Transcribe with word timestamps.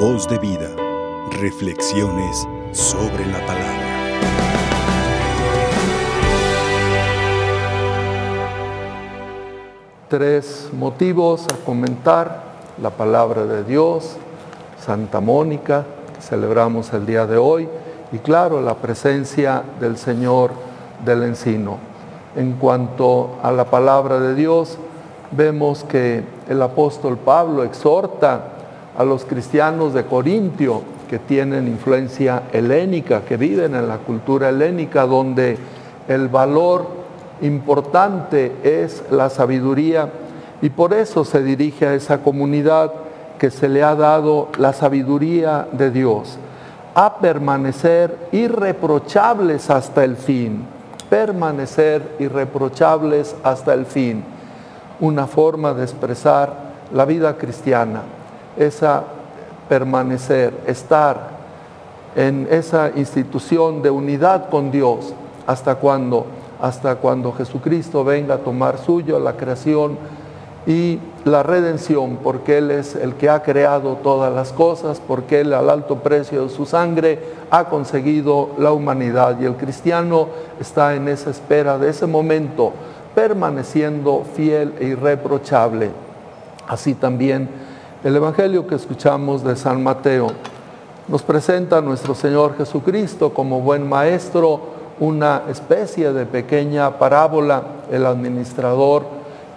Voz 0.00 0.26
de 0.26 0.38
vida. 0.38 0.70
Reflexiones 1.42 2.48
sobre 2.72 3.26
la 3.26 3.38
palabra. 3.46 3.86
Tres 10.08 10.70
motivos 10.72 11.44
a 11.52 11.62
comentar. 11.66 12.48
La 12.80 12.88
palabra 12.88 13.44
de 13.44 13.62
Dios, 13.62 14.16
Santa 14.82 15.20
Mónica, 15.20 15.84
que 16.14 16.22
celebramos 16.22 16.90
el 16.94 17.04
día 17.04 17.26
de 17.26 17.36
hoy, 17.36 17.68
y 18.10 18.16
claro, 18.20 18.62
la 18.62 18.76
presencia 18.76 19.62
del 19.80 19.98
Señor 19.98 20.52
del 21.04 21.24
Encino. 21.24 21.76
En 22.36 22.52
cuanto 22.52 23.32
a 23.42 23.52
la 23.52 23.66
palabra 23.66 24.18
de 24.18 24.34
Dios, 24.34 24.78
vemos 25.30 25.84
que 25.84 26.24
el 26.48 26.62
apóstol 26.62 27.18
Pablo 27.18 27.64
exhorta 27.64 28.59
a 28.96 29.04
los 29.04 29.24
cristianos 29.24 29.94
de 29.94 30.04
Corintio 30.04 30.82
que 31.08 31.18
tienen 31.18 31.66
influencia 31.66 32.44
helénica, 32.52 33.22
que 33.22 33.36
viven 33.36 33.74
en 33.74 33.88
la 33.88 33.98
cultura 33.98 34.48
helénica, 34.48 35.06
donde 35.06 35.58
el 36.08 36.28
valor 36.28 36.86
importante 37.42 38.52
es 38.62 39.02
la 39.10 39.30
sabiduría. 39.30 40.08
Y 40.62 40.70
por 40.70 40.92
eso 40.92 41.24
se 41.24 41.42
dirige 41.42 41.86
a 41.86 41.94
esa 41.94 42.22
comunidad 42.22 42.92
que 43.38 43.50
se 43.50 43.68
le 43.68 43.82
ha 43.82 43.94
dado 43.94 44.48
la 44.58 44.72
sabiduría 44.72 45.66
de 45.72 45.90
Dios, 45.90 46.38
a 46.94 47.18
permanecer 47.18 48.16
irreprochables 48.32 49.70
hasta 49.70 50.04
el 50.04 50.16
fin, 50.16 50.64
permanecer 51.08 52.16
irreprochables 52.18 53.34
hasta 53.42 53.72
el 53.72 53.86
fin 53.86 54.22
una 55.00 55.26
forma 55.26 55.72
de 55.72 55.82
expresar 55.82 56.52
la 56.92 57.04
vida 57.04 57.36
cristiana, 57.36 58.02
esa 58.56 59.04
permanecer, 59.68 60.52
estar 60.66 61.30
en 62.16 62.48
esa 62.50 62.90
institución 62.96 63.82
de 63.82 63.90
unidad 63.90 64.48
con 64.48 64.70
Dios. 64.70 65.14
¿Hasta 65.46 65.76
cuando 65.76 66.26
Hasta 66.60 66.96
cuando 66.96 67.32
Jesucristo 67.32 68.04
venga 68.04 68.34
a 68.34 68.38
tomar 68.38 68.76
suyo 68.76 69.18
la 69.18 69.32
creación 69.32 69.96
y 70.66 70.98
la 71.24 71.42
redención, 71.42 72.18
porque 72.22 72.58
Él 72.58 72.70
es 72.70 72.94
el 72.94 73.14
que 73.14 73.30
ha 73.30 73.42
creado 73.42 73.96
todas 74.02 74.32
las 74.32 74.52
cosas, 74.52 75.00
porque 75.00 75.40
Él 75.40 75.54
al 75.54 75.70
alto 75.70 75.96
precio 75.96 76.42
de 76.42 76.50
su 76.50 76.66
sangre 76.66 77.18
ha 77.50 77.64
conseguido 77.64 78.50
la 78.58 78.72
humanidad 78.72 79.40
y 79.40 79.46
el 79.46 79.56
cristiano 79.56 80.28
está 80.60 80.94
en 80.94 81.08
esa 81.08 81.30
espera 81.30 81.78
de 81.78 81.88
ese 81.88 82.06
momento 82.06 82.72
permaneciendo 83.14 84.24
fiel 84.34 84.74
e 84.78 84.86
irreprochable. 84.86 85.90
Así 86.68 86.94
también 86.94 87.48
el 88.02 88.16
Evangelio 88.16 88.66
que 88.66 88.76
escuchamos 88.76 89.44
de 89.44 89.56
San 89.56 89.82
Mateo 89.82 90.28
nos 91.06 91.22
presenta 91.22 91.78
a 91.78 91.80
nuestro 91.82 92.14
Señor 92.14 92.56
Jesucristo 92.56 93.34
como 93.34 93.60
buen 93.60 93.86
maestro, 93.86 94.60
una 95.00 95.42
especie 95.50 96.12
de 96.14 96.24
pequeña 96.24 96.98
parábola, 96.98 97.62
el 97.90 98.06
administrador 98.06 99.02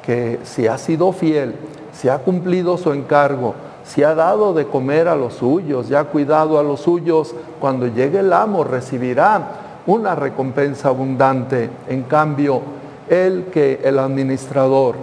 que 0.01 0.39
si 0.43 0.67
ha 0.67 0.77
sido 0.77 1.13
fiel, 1.13 1.55
si 1.93 2.09
ha 2.09 2.17
cumplido 2.17 2.77
su 2.77 2.91
encargo, 2.91 3.55
si 3.85 4.03
ha 4.03 4.13
dado 4.13 4.53
de 4.53 4.67
comer 4.67 5.07
a 5.07 5.15
los 5.15 5.35
suyos, 5.35 5.87
ya 5.87 6.01
ha 6.01 6.05
cuidado 6.05 6.59
a 6.59 6.63
los 6.63 6.81
suyos, 6.81 7.33
cuando 7.61 7.87
llegue 7.87 8.19
el 8.19 8.33
amo 8.33 8.65
recibirá 8.65 9.81
una 9.87 10.15
recompensa 10.15 10.89
abundante. 10.89 11.69
En 11.87 12.03
cambio, 12.03 12.61
el 13.09 13.45
que 13.45 13.79
el 13.83 13.99
administrador 13.99 14.95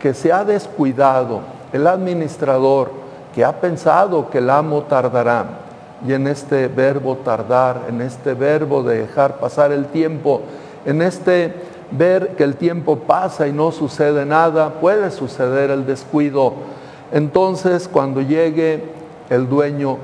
que 0.00 0.12
se 0.12 0.32
ha 0.32 0.44
descuidado, 0.44 1.59
el 1.72 1.86
administrador 1.86 2.90
que 3.34 3.44
ha 3.44 3.60
pensado 3.60 4.28
que 4.30 4.38
el 4.38 4.50
amo 4.50 4.82
tardará, 4.82 5.46
y 6.06 6.12
en 6.12 6.26
este 6.26 6.68
verbo 6.68 7.16
tardar, 7.16 7.82
en 7.88 8.00
este 8.00 8.34
verbo 8.34 8.82
de 8.82 9.00
dejar 9.00 9.38
pasar 9.38 9.70
el 9.72 9.86
tiempo, 9.86 10.40
en 10.84 11.02
este 11.02 11.54
ver 11.90 12.36
que 12.36 12.44
el 12.44 12.56
tiempo 12.56 13.00
pasa 13.00 13.46
y 13.46 13.52
no 13.52 13.72
sucede 13.72 14.24
nada, 14.24 14.70
puede 14.80 15.10
suceder 15.10 15.70
el 15.70 15.86
descuido. 15.86 16.54
Entonces 17.12 17.88
cuando 17.88 18.20
llegue 18.22 18.84
el 19.28 19.48
dueño, 19.48 19.98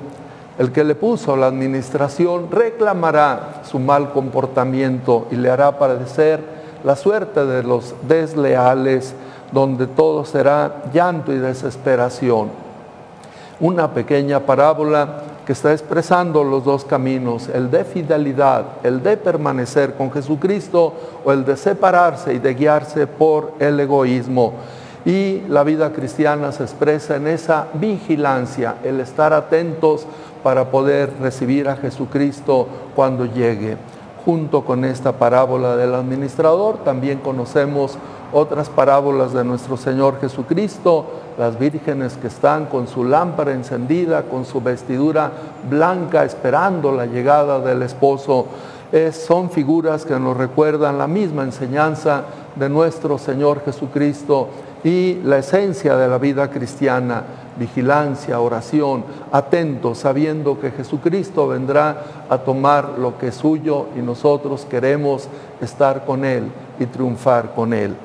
el 0.59 0.73
que 0.73 0.85
le 0.85 0.95
puso 0.95 1.37
la 1.37 1.47
administración, 1.47 2.51
reclamará 2.51 3.63
su 3.65 3.79
mal 3.79 4.13
comportamiento 4.13 5.27
y 5.31 5.37
le 5.37 5.51
hará 5.51 5.79
padecer 5.79 6.41
la 6.83 6.97
suerte 6.97 7.45
de 7.45 7.63
los 7.63 7.95
desleales, 8.07 9.15
donde 9.53 9.87
todo 9.87 10.25
será 10.25 10.85
llanto 10.93 11.33
y 11.33 11.39
desesperación. 11.39 12.49
Una 13.61 13.93
pequeña 13.93 14.41
parábola 14.41 15.23
que 15.47 15.53
está 15.53 15.73
expresando 15.73 16.43
los 16.43 16.65
dos 16.65 16.85
caminos, 16.85 17.49
el 17.49 17.71
de 17.71 17.85
fidelidad, 17.85 18.65
el 18.83 19.03
de 19.03 19.17
permanecer 19.17 19.95
con 19.95 20.11
Jesucristo 20.11 20.93
o 21.25 21.33
el 21.33 21.45
de 21.45 21.57
separarse 21.57 22.35
y 22.35 22.39
de 22.39 22.55
guiarse 22.55 23.07
por 23.07 23.53
el 23.61 23.79
egoísmo. 23.79 24.55
Y 25.05 25.43
la 25.49 25.63
vida 25.63 25.93
cristiana 25.93 26.51
se 26.51 26.65
expresa 26.65 27.15
en 27.15 27.29
esa 27.29 27.69
vigilancia, 27.75 28.75
el 28.83 28.99
estar 28.99 29.33
atentos 29.33 30.05
para 30.43 30.65
poder 30.71 31.13
recibir 31.21 31.69
a 31.69 31.77
Jesucristo 31.77 32.67
cuando 32.97 33.25
llegue 33.25 33.77
junto 34.27 34.65
con 34.65 34.85
esta 34.85 35.13
parábola 35.13 35.77
del 35.77 35.95
administrador. 35.95 36.79
También 36.79 37.21
conocemos 37.21 37.97
otras 38.33 38.69
parábolas 38.69 39.33
de 39.33 39.45
nuestro 39.45 39.77
Señor 39.77 40.21
Jesucristo, 40.21 41.05
las 41.39 41.59
vírgenes 41.59 42.17
que 42.17 42.27
están 42.27 42.67
con 42.67 42.89
su 42.89 43.05
lámpara 43.05 43.53
encendida, 43.53 44.23
con 44.23 44.45
su 44.45 44.61
vestidura 44.61 45.31
blanca, 45.69 46.25
esperando 46.25 46.93
la 46.93 47.07
llegada 47.07 47.61
del 47.61 47.83
esposo. 47.83 48.47
son 49.13 49.51
figuras 49.51 50.05
que 50.05 50.19
nos 50.19 50.37
recuerdan 50.37 50.99
la 50.99 51.07
misma 51.07 51.43
enseñanza 51.43 52.23
de 52.55 52.69
nuestro 52.69 53.19
Señor 53.19 53.63
Jesucristo 53.65 54.49
y 54.85 55.21
la 55.25 55.39
esencia 55.39 55.97
de 55.97 56.09
la 56.09 56.19
vida 56.19 56.49
cristiana, 56.49 57.25
vigilancia, 57.59 58.39
oración, 58.41 59.05
atento, 59.33 59.95
sabiendo 59.95 60.61
que 60.61 60.71
Jesucristo 60.71 61.49
vendrá 61.49 62.03
a 62.29 62.39
tomar 62.39 62.99
lo 62.99 63.19
que 63.19 63.29
es 63.29 63.35
suyo 63.35 63.87
y 63.97 64.01
nosotros 64.01 64.67
queremos 64.69 65.29
estar 65.61 66.05
con 66.05 66.25
Él 66.25 66.45
y 66.79 66.87
triunfar 66.87 67.55
con 67.55 67.73
Él. 67.73 67.97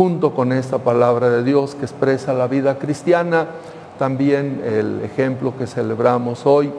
Junto 0.00 0.32
con 0.32 0.50
esta 0.52 0.78
palabra 0.78 1.28
de 1.28 1.44
Dios 1.44 1.74
que 1.74 1.84
expresa 1.84 2.32
la 2.32 2.46
vida 2.46 2.78
cristiana, 2.78 3.48
también 3.98 4.62
el 4.64 5.02
ejemplo 5.04 5.52
que 5.58 5.66
celebramos 5.66 6.46
hoy 6.46 6.72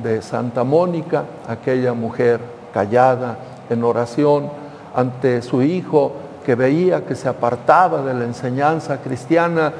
de 0.00 0.22
Santa 0.22 0.62
Mónica, 0.62 1.24
aquella 1.48 1.92
mujer 1.92 2.38
callada 2.72 3.36
en 3.68 3.82
oración 3.82 4.48
ante 4.94 5.42
su 5.42 5.60
hijo, 5.62 6.12
que 6.46 6.54
veía 6.54 7.04
que 7.04 7.16
se 7.16 7.28
apartaba 7.28 8.02
de 8.02 8.14
la 8.14 8.26
enseñanza 8.26 8.98
cristiana, 8.98 9.72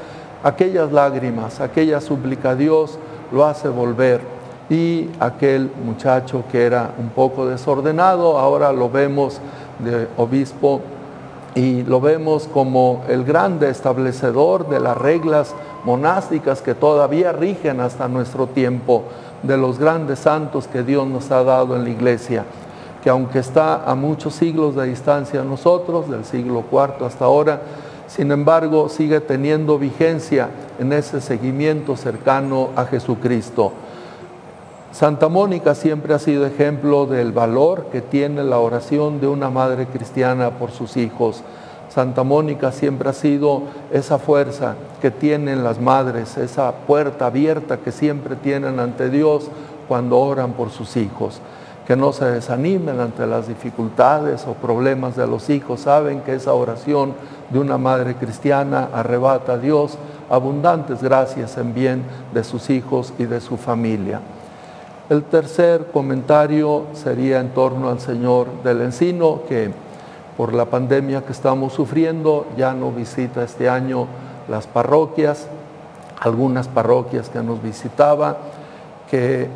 aquellas 0.43 0.91
lágrimas, 0.91 1.61
aquella 1.61 2.01
súplica 2.01 2.49
a 2.49 2.55
Dios 2.55 2.99
lo 3.31 3.45
hace 3.45 3.69
volver. 3.69 4.19
Y 4.69 5.09
aquel 5.21 5.71
muchacho 5.85 6.43
que 6.51 6.65
era 6.65 6.95
un 6.97 7.11
poco 7.11 7.47
desordenado, 7.47 8.37
ahora 8.37 8.73
lo 8.73 8.89
vemos 8.89 9.39
de 9.79 10.09
obispo 10.17 10.81
y 11.59 11.83
lo 11.83 11.99
vemos 11.99 12.47
como 12.47 13.03
el 13.09 13.25
grande 13.25 13.69
establecedor 13.69 14.69
de 14.69 14.79
las 14.79 14.97
reglas 14.97 15.53
monásticas 15.83 16.61
que 16.61 16.73
todavía 16.73 17.33
rigen 17.33 17.81
hasta 17.81 18.07
nuestro 18.07 18.47
tiempo, 18.47 19.03
de 19.43 19.57
los 19.57 19.77
grandes 19.77 20.19
santos 20.19 20.67
que 20.67 20.83
Dios 20.83 21.05
nos 21.05 21.31
ha 21.31 21.43
dado 21.43 21.75
en 21.75 21.83
la 21.83 21.89
iglesia 21.89 22.45
que 23.01 23.09
aunque 23.09 23.39
está 23.39 23.89
a 23.89 23.95
muchos 23.95 24.35
siglos 24.35 24.75
de 24.75 24.85
distancia 24.87 25.41
a 25.41 25.45
nosotros, 25.45 26.09
del 26.09 26.25
siglo 26.25 26.65
IV 26.71 27.05
hasta 27.05 27.25
ahora, 27.25 27.61
sin 28.07 28.31
embargo 28.31 28.89
sigue 28.89 29.21
teniendo 29.21 29.79
vigencia 29.79 30.49
en 30.79 30.91
ese 30.91 31.21
seguimiento 31.21 31.95
cercano 31.95 32.69
a 32.75 32.85
Jesucristo. 32.85 33.71
Santa 34.91 35.29
Mónica 35.29 35.75
siempre 35.75 36.13
ha 36.13 36.19
sido 36.19 36.45
ejemplo 36.45 37.05
del 37.05 37.31
valor 37.31 37.85
que 37.91 38.01
tiene 38.01 38.43
la 38.43 38.57
oración 38.57 39.21
de 39.21 39.27
una 39.27 39.49
madre 39.49 39.85
cristiana 39.85 40.51
por 40.51 40.71
sus 40.71 40.97
hijos. 40.97 41.43
Santa 41.89 42.23
Mónica 42.23 42.71
siempre 42.71 43.09
ha 43.09 43.13
sido 43.13 43.63
esa 43.91 44.17
fuerza 44.17 44.75
que 45.01 45.11
tienen 45.11 45.63
las 45.63 45.79
madres, 45.79 46.37
esa 46.37 46.71
puerta 46.87 47.27
abierta 47.27 47.77
que 47.77 47.91
siempre 47.91 48.35
tienen 48.35 48.79
ante 48.79 49.09
Dios 49.09 49.49
cuando 49.87 50.19
oran 50.19 50.53
por 50.53 50.71
sus 50.71 50.97
hijos 50.97 51.39
que 51.89 51.95
no 51.95 52.13
se 52.13 52.25
desanimen 52.25 52.99
ante 52.99 53.25
las 53.25 53.47
dificultades 53.47 54.45
o 54.45 54.53
problemas 54.53 55.15
de 55.15 55.25
los 55.25 55.49
hijos. 55.49 55.79
Saben 55.79 56.21
que 56.21 56.35
esa 56.35 56.53
oración 56.53 57.15
de 57.49 57.57
una 57.57 57.79
madre 57.79 58.13
cristiana 58.13 58.89
arrebata 58.93 59.53
a 59.53 59.57
Dios 59.57 59.97
abundantes 60.29 61.01
gracias 61.01 61.57
en 61.57 61.73
bien 61.73 62.03
de 62.31 62.43
sus 62.43 62.69
hijos 62.69 63.11
y 63.17 63.25
de 63.25 63.41
su 63.41 63.57
familia. 63.57 64.21
El 65.09 65.23
tercer 65.23 65.87
comentario 65.91 66.83
sería 66.93 67.39
en 67.39 67.49
torno 67.49 67.89
al 67.89 67.99
Señor 67.99 68.61
del 68.63 68.81
Encino, 68.81 69.41
que 69.49 69.71
por 70.37 70.53
la 70.53 70.65
pandemia 70.65 71.25
que 71.25 71.31
estamos 71.31 71.73
sufriendo 71.73 72.45
ya 72.55 72.73
no 72.73 72.91
visita 72.91 73.43
este 73.43 73.67
año 73.67 74.05
las 74.47 74.67
parroquias, 74.67 75.47
algunas 76.19 76.67
parroquias 76.67 77.29
que 77.29 77.41
nos 77.41 77.59
visitaba 77.63 78.37
que 79.09 79.47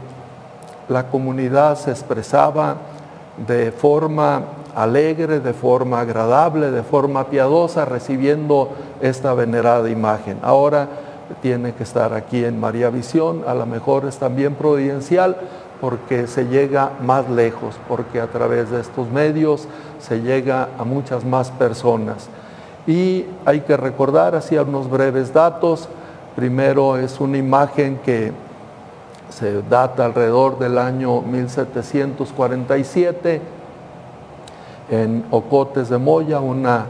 la 0.90 1.10
comunidad 1.10 1.78
se 1.78 1.92
expresaba 1.92 2.78
de 3.46 3.72
forma 3.72 4.46
alegre, 4.76 5.40
de 5.40 5.54
forma 5.54 6.00
agradable, 6.00 6.72
de 6.72 6.82
forma 6.82 7.26
piadosa, 7.26 7.86
recibiendo 7.86 8.70
esta 9.02 9.36
venerada 9.36 9.88
imagen. 9.88 10.40
Ahora 10.42 10.88
tiene 11.42 11.74
que 11.74 11.84
estar 11.84 12.14
aquí 12.14 12.44
en 12.44 12.60
María 12.60 12.90
Visión, 12.90 13.44
a 13.48 13.54
lo 13.54 13.66
mejor 13.66 14.06
es 14.06 14.18
también 14.18 14.56
providencial 14.56 15.38
porque 15.82 16.28
se 16.28 16.46
llega 16.46 16.92
más 17.02 17.30
lejos, 17.30 17.76
porque 17.90 18.22
a 18.22 18.28
través 18.28 18.72
de 18.72 18.80
estos 18.80 19.10
medios 19.10 19.68
se 20.00 20.22
llega 20.22 20.70
a 20.78 20.86
muchas 20.86 21.26
más 21.26 21.52
personas. 21.52 22.30
Y 22.88 23.26
hay 23.46 23.62
que 23.62 23.76
recordar 23.76 24.36
así 24.36 24.58
unos 24.58 24.90
breves 24.90 25.34
datos. 25.34 25.90
Primero 26.36 26.98
es 26.98 27.20
una 27.20 27.38
imagen 27.38 27.98
que 27.98 28.32
se 29.30 29.62
data 29.64 30.06
alrededor 30.06 30.60
del 30.60 30.78
año 30.78 31.22
1747 31.22 33.42
en 34.90 35.26
Ocotes 35.32 35.90
de 35.90 35.98
Moya, 35.98 36.40
una, 36.40 36.86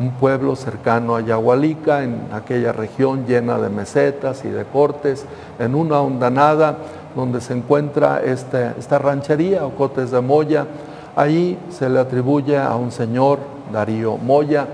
un 0.00 0.12
pueblo 0.12 0.56
cercano 0.56 1.14
a 1.14 1.20
Yahualica, 1.20 2.02
en 2.02 2.22
aquella 2.32 2.72
región 2.72 3.26
llena 3.26 3.58
de 3.58 3.68
mesetas 3.68 4.46
y 4.46 4.48
de 4.48 4.64
cortes, 4.64 5.26
en 5.58 5.74
una 5.74 6.00
hondanada 6.00 6.78
donde 7.14 7.42
se 7.42 7.52
encuentra 7.52 8.22
este, 8.22 8.72
esta 8.78 8.98
ranchería, 8.98 9.66
Ocotes 9.66 10.10
de 10.10 10.22
Moya. 10.22 10.66
Ahí 11.14 11.58
se 11.68 11.90
le 11.90 11.98
atribuye 11.98 12.56
a 12.56 12.74
un 12.76 12.90
señor, 12.90 13.40
Darío 13.70 14.16
Moya, 14.16 14.66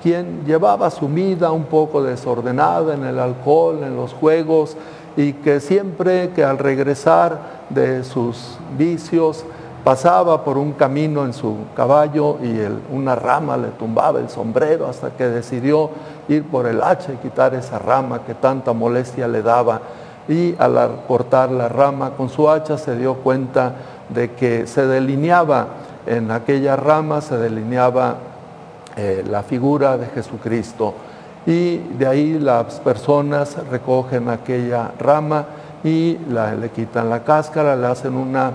quien 0.00 0.44
llevaba 0.46 0.90
su 0.90 1.08
vida 1.08 1.50
un 1.50 1.64
poco 1.64 2.00
desordenada 2.00 2.94
en 2.94 3.04
el 3.04 3.18
alcohol, 3.18 3.80
en 3.82 3.96
los 3.96 4.14
juegos, 4.14 4.76
y 5.16 5.32
que 5.32 5.58
siempre 5.58 6.30
que 6.30 6.44
al 6.44 6.58
regresar 6.58 7.40
de 7.68 8.04
sus 8.04 8.56
vicios 8.78 9.44
pasaba 9.88 10.44
por 10.44 10.58
un 10.58 10.72
camino 10.72 11.24
en 11.24 11.32
su 11.32 11.56
caballo 11.74 12.36
y 12.42 12.60
una 12.94 13.14
rama 13.14 13.56
le 13.56 13.68
tumbaba 13.68 14.20
el 14.20 14.28
sombrero 14.28 14.86
hasta 14.86 15.12
que 15.12 15.24
decidió 15.24 15.88
ir 16.28 16.44
por 16.44 16.66
el 16.66 16.82
hacha 16.82 17.14
y 17.14 17.16
quitar 17.16 17.54
esa 17.54 17.78
rama 17.78 18.20
que 18.26 18.34
tanta 18.34 18.74
molestia 18.74 19.26
le 19.26 19.40
daba. 19.40 19.80
Y 20.28 20.54
al 20.58 21.04
cortar 21.08 21.50
la 21.50 21.70
rama 21.70 22.10
con 22.10 22.28
su 22.28 22.50
hacha 22.50 22.76
se 22.76 22.96
dio 22.96 23.14
cuenta 23.14 23.76
de 24.10 24.32
que 24.32 24.66
se 24.66 24.86
delineaba 24.86 25.68
en 26.04 26.32
aquella 26.32 26.76
rama, 26.76 27.22
se 27.22 27.38
delineaba 27.38 28.16
eh, 28.94 29.24
la 29.26 29.42
figura 29.42 29.96
de 29.96 30.04
Jesucristo. 30.08 30.92
Y 31.46 31.78
de 31.78 32.06
ahí 32.06 32.38
las 32.38 32.78
personas 32.80 33.56
recogen 33.70 34.28
aquella 34.28 34.90
rama 34.98 35.46
y 35.82 36.18
le 36.60 36.68
quitan 36.74 37.08
la 37.08 37.24
cáscara, 37.24 37.74
le 37.74 37.86
hacen 37.86 38.16
una 38.16 38.52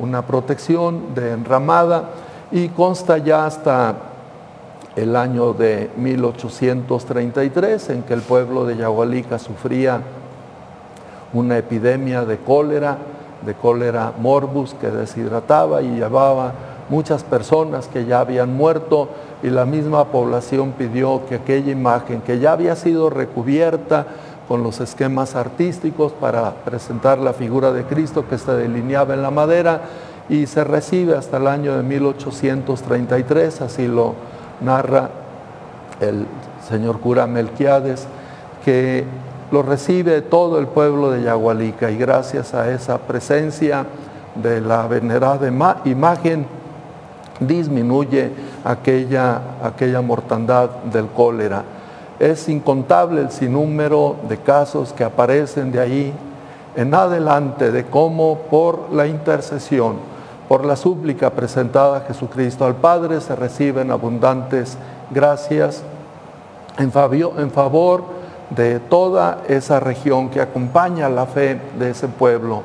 una 0.00 0.22
protección 0.22 1.14
de 1.14 1.32
enramada 1.32 2.10
y 2.50 2.68
consta 2.68 3.18
ya 3.18 3.46
hasta 3.46 3.94
el 4.94 5.14
año 5.14 5.52
de 5.52 5.90
1833 5.96 7.90
en 7.90 8.02
que 8.02 8.14
el 8.14 8.22
pueblo 8.22 8.64
de 8.64 8.76
Yahualica 8.76 9.38
sufría 9.38 10.00
una 11.32 11.58
epidemia 11.58 12.24
de 12.24 12.38
cólera, 12.38 12.96
de 13.44 13.54
cólera 13.54 14.12
morbus 14.18 14.74
que 14.74 14.90
deshidrataba 14.90 15.82
y 15.82 15.96
llevaba 15.96 16.52
muchas 16.88 17.24
personas 17.24 17.88
que 17.88 18.06
ya 18.06 18.20
habían 18.20 18.56
muerto 18.56 19.08
y 19.42 19.50
la 19.50 19.64
misma 19.64 20.06
población 20.06 20.72
pidió 20.72 21.22
que 21.28 21.36
aquella 21.36 21.72
imagen 21.72 22.20
que 22.22 22.38
ya 22.38 22.52
había 22.52 22.76
sido 22.76 23.10
recubierta 23.10 24.06
con 24.48 24.62
los 24.62 24.80
esquemas 24.80 25.34
artísticos 25.34 26.12
para 26.12 26.52
presentar 26.64 27.18
la 27.18 27.32
figura 27.32 27.72
de 27.72 27.84
Cristo 27.84 28.28
que 28.28 28.38
se 28.38 28.52
delineaba 28.52 29.14
en 29.14 29.22
la 29.22 29.30
madera 29.30 29.82
y 30.28 30.46
se 30.46 30.64
recibe 30.64 31.16
hasta 31.16 31.36
el 31.36 31.46
año 31.46 31.76
de 31.76 31.82
1833, 31.82 33.60
así 33.60 33.86
lo 33.86 34.14
narra 34.60 35.10
el 36.00 36.26
señor 36.68 37.00
cura 37.00 37.26
Melquiades, 37.26 38.06
que 38.64 39.04
lo 39.50 39.62
recibe 39.62 40.22
todo 40.22 40.58
el 40.58 40.66
pueblo 40.66 41.10
de 41.10 41.22
Yagualica 41.22 41.90
y 41.90 41.96
gracias 41.96 42.54
a 42.54 42.70
esa 42.70 42.98
presencia 42.98 43.86
de 44.34 44.60
la 44.60 44.86
venerada 44.86 45.46
imagen 45.84 46.46
disminuye 47.40 48.30
aquella, 48.64 49.40
aquella 49.62 50.00
mortandad 50.00 50.70
del 50.84 51.06
cólera. 51.08 51.62
Es 52.18 52.48
incontable 52.48 53.20
el 53.20 53.30
sinnúmero 53.30 54.16
de 54.28 54.38
casos 54.38 54.92
que 54.92 55.04
aparecen 55.04 55.70
de 55.70 55.80
ahí 55.80 56.14
en 56.74 56.94
adelante 56.94 57.72
de 57.72 57.84
cómo 57.84 58.38
por 58.50 58.92
la 58.92 59.06
intercesión, 59.06 59.96
por 60.48 60.64
la 60.64 60.76
súplica 60.76 61.30
presentada 61.30 61.98
a 61.98 62.00
Jesucristo 62.02 62.64
al 62.64 62.76
Padre 62.76 63.20
se 63.20 63.34
reciben 63.34 63.90
abundantes 63.90 64.76
gracias 65.10 65.82
en 66.78 66.92
favor 66.92 68.04
de 68.50 68.78
toda 68.80 69.42
esa 69.48 69.80
región 69.80 70.28
que 70.28 70.40
acompaña 70.40 71.08
la 71.08 71.26
fe 71.26 71.60
de 71.78 71.90
ese 71.90 72.08
pueblo. 72.08 72.62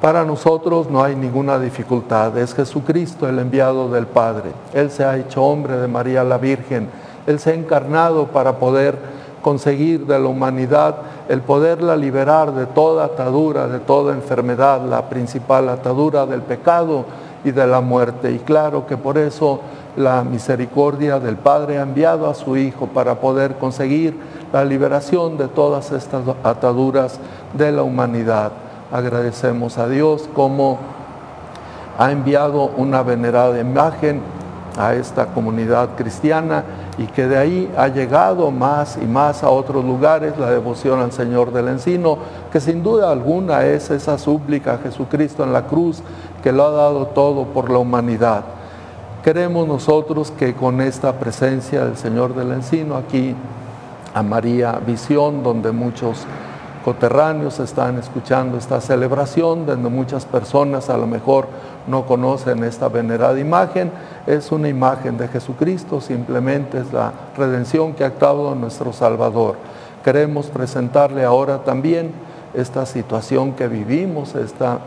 Para 0.00 0.24
nosotros 0.24 0.88
no 0.90 1.02
hay 1.02 1.14
ninguna 1.14 1.58
dificultad, 1.58 2.36
es 2.38 2.54
Jesucristo 2.54 3.28
el 3.28 3.38
enviado 3.38 3.90
del 3.90 4.06
Padre. 4.06 4.52
Él 4.72 4.90
se 4.90 5.04
ha 5.04 5.16
hecho 5.16 5.42
hombre 5.42 5.76
de 5.76 5.88
María 5.88 6.24
la 6.24 6.38
Virgen 6.38 6.88
él 7.26 7.38
se 7.38 7.50
ha 7.50 7.54
encarnado 7.54 8.26
para 8.26 8.58
poder 8.58 8.96
conseguir 9.42 10.06
de 10.06 10.18
la 10.18 10.28
humanidad 10.28 10.96
el 11.28 11.40
poderla 11.42 11.96
liberar 11.96 12.52
de 12.52 12.66
toda 12.66 13.04
atadura, 13.04 13.68
de 13.68 13.78
toda 13.78 14.12
enfermedad, 14.14 14.84
la 14.84 15.08
principal 15.08 15.68
atadura 15.68 16.26
del 16.26 16.42
pecado 16.42 17.04
y 17.44 17.52
de 17.52 17.66
la 17.66 17.80
muerte. 17.80 18.32
Y 18.32 18.38
claro 18.38 18.86
que 18.86 18.96
por 18.96 19.16
eso 19.16 19.60
la 19.96 20.22
misericordia 20.22 21.18
del 21.18 21.36
Padre 21.36 21.78
ha 21.78 21.82
enviado 21.82 22.28
a 22.28 22.34
su 22.34 22.56
Hijo 22.56 22.88
para 22.88 23.16
poder 23.16 23.56
conseguir 23.56 24.16
la 24.52 24.64
liberación 24.64 25.38
de 25.38 25.48
todas 25.48 25.92
estas 25.92 26.22
ataduras 26.42 27.18
de 27.54 27.72
la 27.72 27.82
humanidad. 27.82 28.52
Agradecemos 28.92 29.78
a 29.78 29.88
Dios 29.88 30.28
como 30.34 30.78
ha 31.98 32.10
enviado 32.10 32.70
una 32.76 33.02
venerada 33.02 33.60
imagen 33.60 34.20
a 34.78 34.94
esta 34.94 35.26
comunidad 35.26 35.90
cristiana 35.96 36.64
y 37.00 37.06
que 37.06 37.26
de 37.26 37.38
ahí 37.38 37.72
ha 37.78 37.88
llegado 37.88 38.50
más 38.50 38.98
y 39.00 39.06
más 39.06 39.42
a 39.42 39.48
otros 39.48 39.82
lugares 39.82 40.36
la 40.36 40.50
devoción 40.50 41.00
al 41.00 41.12
Señor 41.12 41.50
del 41.50 41.68
Encino, 41.68 42.18
que 42.52 42.60
sin 42.60 42.82
duda 42.82 43.10
alguna 43.10 43.64
es 43.64 43.90
esa 43.90 44.18
súplica 44.18 44.74
a 44.74 44.78
Jesucristo 44.78 45.42
en 45.42 45.54
la 45.54 45.66
cruz 45.66 46.02
que 46.42 46.52
lo 46.52 46.62
ha 46.62 46.70
dado 46.70 47.06
todo 47.06 47.46
por 47.46 47.70
la 47.70 47.78
humanidad. 47.78 48.44
Queremos 49.24 49.66
nosotros 49.66 50.30
que 50.30 50.52
con 50.52 50.82
esta 50.82 51.18
presencia 51.18 51.86
del 51.86 51.96
Señor 51.96 52.34
del 52.34 52.52
Encino 52.52 52.96
aquí 52.96 53.34
a 54.12 54.22
María 54.22 54.78
Visión, 54.86 55.42
donde 55.42 55.72
muchos 55.72 56.26
coterráneos 56.84 57.60
están 57.60 57.98
escuchando 57.98 58.58
esta 58.58 58.78
celebración, 58.82 59.64
donde 59.64 59.88
muchas 59.88 60.26
personas 60.26 60.90
a 60.90 60.98
lo 60.98 61.06
mejor 61.06 61.48
no 61.86 62.06
conocen 62.06 62.64
esta 62.64 62.88
venerada 62.88 63.38
imagen, 63.38 63.90
es 64.26 64.52
una 64.52 64.68
imagen 64.68 65.16
de 65.16 65.28
Jesucristo, 65.28 66.00
simplemente 66.00 66.78
es 66.78 66.92
la 66.92 67.12
redención 67.36 67.94
que 67.94 68.04
ha 68.04 68.08
actuado 68.08 68.54
nuestro 68.54 68.92
Salvador. 68.92 69.56
Queremos 70.04 70.46
presentarle 70.46 71.24
ahora 71.24 71.58
también 71.58 72.12
esta 72.54 72.86
situación 72.86 73.52
que 73.52 73.68
vivimos, 73.68 74.34
esta, 74.34 74.80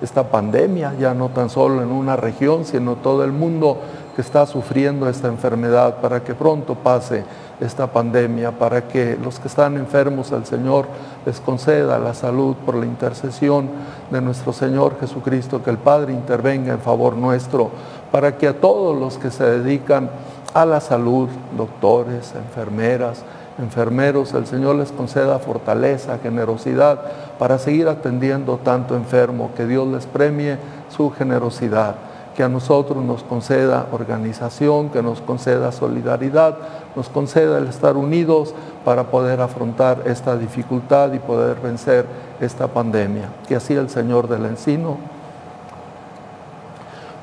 esta 0.00 0.24
pandemia, 0.24 0.94
ya 0.98 1.14
no 1.14 1.28
tan 1.28 1.50
solo 1.50 1.82
en 1.82 1.90
una 1.90 2.16
región, 2.16 2.64
sino 2.64 2.96
todo 2.96 3.24
el 3.24 3.32
mundo 3.32 3.78
que 4.14 4.22
está 4.22 4.46
sufriendo 4.46 5.08
esta 5.08 5.28
enfermedad, 5.28 5.96
para 6.00 6.22
que 6.22 6.34
pronto 6.34 6.74
pase 6.74 7.24
esta 7.62 7.86
pandemia, 7.86 8.52
para 8.52 8.88
que 8.88 9.16
los 9.22 9.38
que 9.38 9.48
están 9.48 9.76
enfermos 9.76 10.32
el 10.32 10.44
Señor 10.44 10.86
les 11.24 11.40
conceda 11.40 11.98
la 11.98 12.14
salud 12.14 12.56
por 12.66 12.74
la 12.74 12.86
intercesión 12.86 13.68
de 14.10 14.20
nuestro 14.20 14.52
Señor 14.52 14.98
Jesucristo, 15.00 15.62
que 15.62 15.70
el 15.70 15.78
Padre 15.78 16.12
intervenga 16.12 16.72
en 16.72 16.80
favor 16.80 17.16
nuestro, 17.16 17.70
para 18.10 18.36
que 18.36 18.48
a 18.48 18.60
todos 18.60 18.98
los 18.98 19.18
que 19.18 19.30
se 19.30 19.44
dedican 19.44 20.10
a 20.54 20.66
la 20.66 20.80
salud, 20.80 21.28
doctores, 21.56 22.34
enfermeras, 22.34 23.22
enfermeros, 23.58 24.34
el 24.34 24.46
Señor 24.46 24.76
les 24.76 24.92
conceda 24.92 25.38
fortaleza, 25.38 26.18
generosidad 26.22 27.00
para 27.38 27.58
seguir 27.58 27.88
atendiendo 27.88 28.58
tanto 28.58 28.96
enfermo, 28.96 29.50
que 29.56 29.66
Dios 29.66 29.86
les 29.88 30.06
premie 30.06 30.58
su 30.88 31.10
generosidad 31.10 32.11
que 32.34 32.42
a 32.42 32.48
nosotros 32.48 33.04
nos 33.04 33.22
conceda 33.22 33.86
organización, 33.92 34.88
que 34.88 35.02
nos 35.02 35.20
conceda 35.20 35.72
solidaridad, 35.72 36.56
nos 36.96 37.08
conceda 37.08 37.58
el 37.58 37.68
estar 37.68 37.96
unidos 37.96 38.54
para 38.84 39.04
poder 39.04 39.40
afrontar 39.40 40.02
esta 40.06 40.36
dificultad 40.36 41.12
y 41.12 41.18
poder 41.18 41.60
vencer 41.60 42.06
esta 42.40 42.68
pandemia. 42.68 43.28
Que 43.46 43.56
así 43.56 43.74
el 43.74 43.90
Señor 43.90 44.28
del 44.28 44.46
Encino 44.46 44.96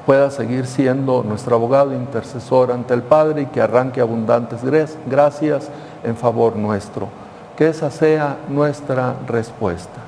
pueda 0.05 0.31
seguir 0.31 0.65
siendo 0.65 1.23
nuestro 1.23 1.55
abogado 1.55 1.93
intercesor 1.93 2.71
ante 2.71 2.93
el 2.93 3.03
Padre 3.03 3.43
y 3.43 3.45
que 3.47 3.61
arranque 3.61 4.01
abundantes 4.01 4.61
gracias 5.07 5.69
en 6.03 6.15
favor 6.15 6.55
nuestro. 6.55 7.09
Que 7.57 7.67
esa 7.67 7.91
sea 7.91 8.37
nuestra 8.47 9.15
respuesta. 9.27 9.99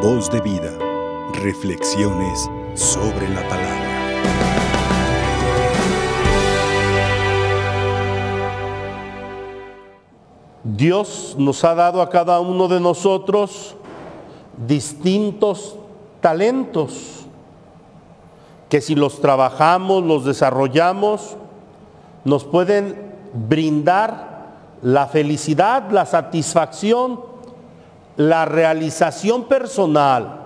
Voz 0.00 0.30
de 0.30 0.40
vida. 0.40 0.72
Reflexiones 1.42 2.48
sobre 2.74 3.28
la 3.30 3.42
palabra. 3.48 3.86
Dios 10.62 11.34
nos 11.36 11.64
ha 11.64 11.74
dado 11.74 12.00
a 12.00 12.08
cada 12.08 12.38
uno 12.38 12.68
de 12.68 12.78
nosotros 12.78 13.74
distintos 14.56 15.76
talentos 16.20 17.25
que 18.68 18.80
si 18.80 18.94
los 18.94 19.20
trabajamos, 19.20 20.02
los 20.02 20.24
desarrollamos, 20.24 21.36
nos 22.24 22.44
pueden 22.44 23.12
brindar 23.32 24.46
la 24.82 25.06
felicidad, 25.06 25.90
la 25.90 26.06
satisfacción, 26.06 27.20
la 28.16 28.44
realización 28.44 29.44
personal. 29.44 30.40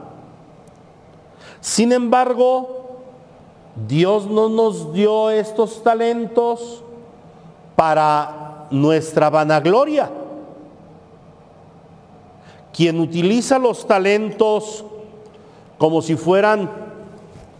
Sin 1.61 1.93
embargo, 1.93 2.81
Dios 3.89 4.27
no 4.27 4.49
nos 4.49 4.93
dio 4.93 5.31
estos 5.31 5.83
talentos 5.83 6.83
para 7.77 8.67
nuestra 8.71 9.31
vanagloria. 9.31 10.11
Quien 12.73 13.00
utiliza 13.00 13.59
los 13.59 13.87
talentos 13.87 14.85
como 15.79 16.03
si 16.03 16.17
fueran 16.17 16.90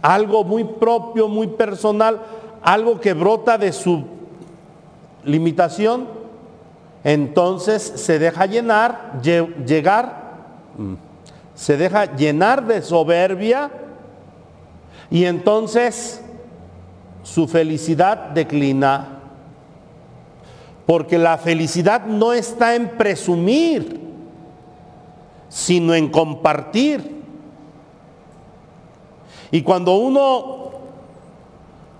algo 0.01 0.43
muy 0.43 0.63
propio, 0.63 1.27
muy 1.27 1.47
personal, 1.47 2.21
algo 2.61 2.99
que 2.99 3.13
brota 3.13 3.57
de 3.57 3.71
su 3.71 4.03
limitación, 5.23 6.07
entonces 7.03 7.81
se 7.81 8.19
deja 8.19 8.45
llenar, 8.45 9.21
llegar, 9.21 10.33
mm, 10.77 10.93
se 11.55 11.77
deja 11.77 12.15
llenar 12.15 12.65
de 12.65 12.81
soberbia 12.81 13.71
y 15.09 15.25
entonces 15.25 16.21
su 17.23 17.47
felicidad 17.47 18.29
declina. 18.29 19.17
Porque 20.85 21.17
la 21.17 21.37
felicidad 21.37 22.05
no 22.05 22.33
está 22.33 22.75
en 22.75 22.89
presumir, 22.89 23.99
sino 25.47 25.93
en 25.93 26.09
compartir. 26.09 27.20
Y 29.51 29.61
cuando 29.63 29.95
uno 29.95 30.71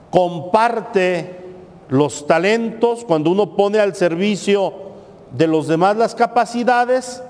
comparte 0.10 1.42
los 1.90 2.26
talentos, 2.26 3.04
cuando 3.04 3.30
uno 3.30 3.56
pone 3.56 3.80
al 3.80 3.96
servicio 3.96 4.74
de 5.32 5.48
los 5.48 5.68
demás 5.68 5.98
las 5.98 6.16
capacidades, 6.16 7.22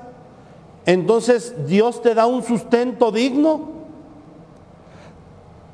entonces 0.86 1.68
Dios 1.68 2.02
te 2.02 2.14
da 2.14 2.28
un 2.28 2.44
sustento 2.44 3.12
digno. 3.12 3.82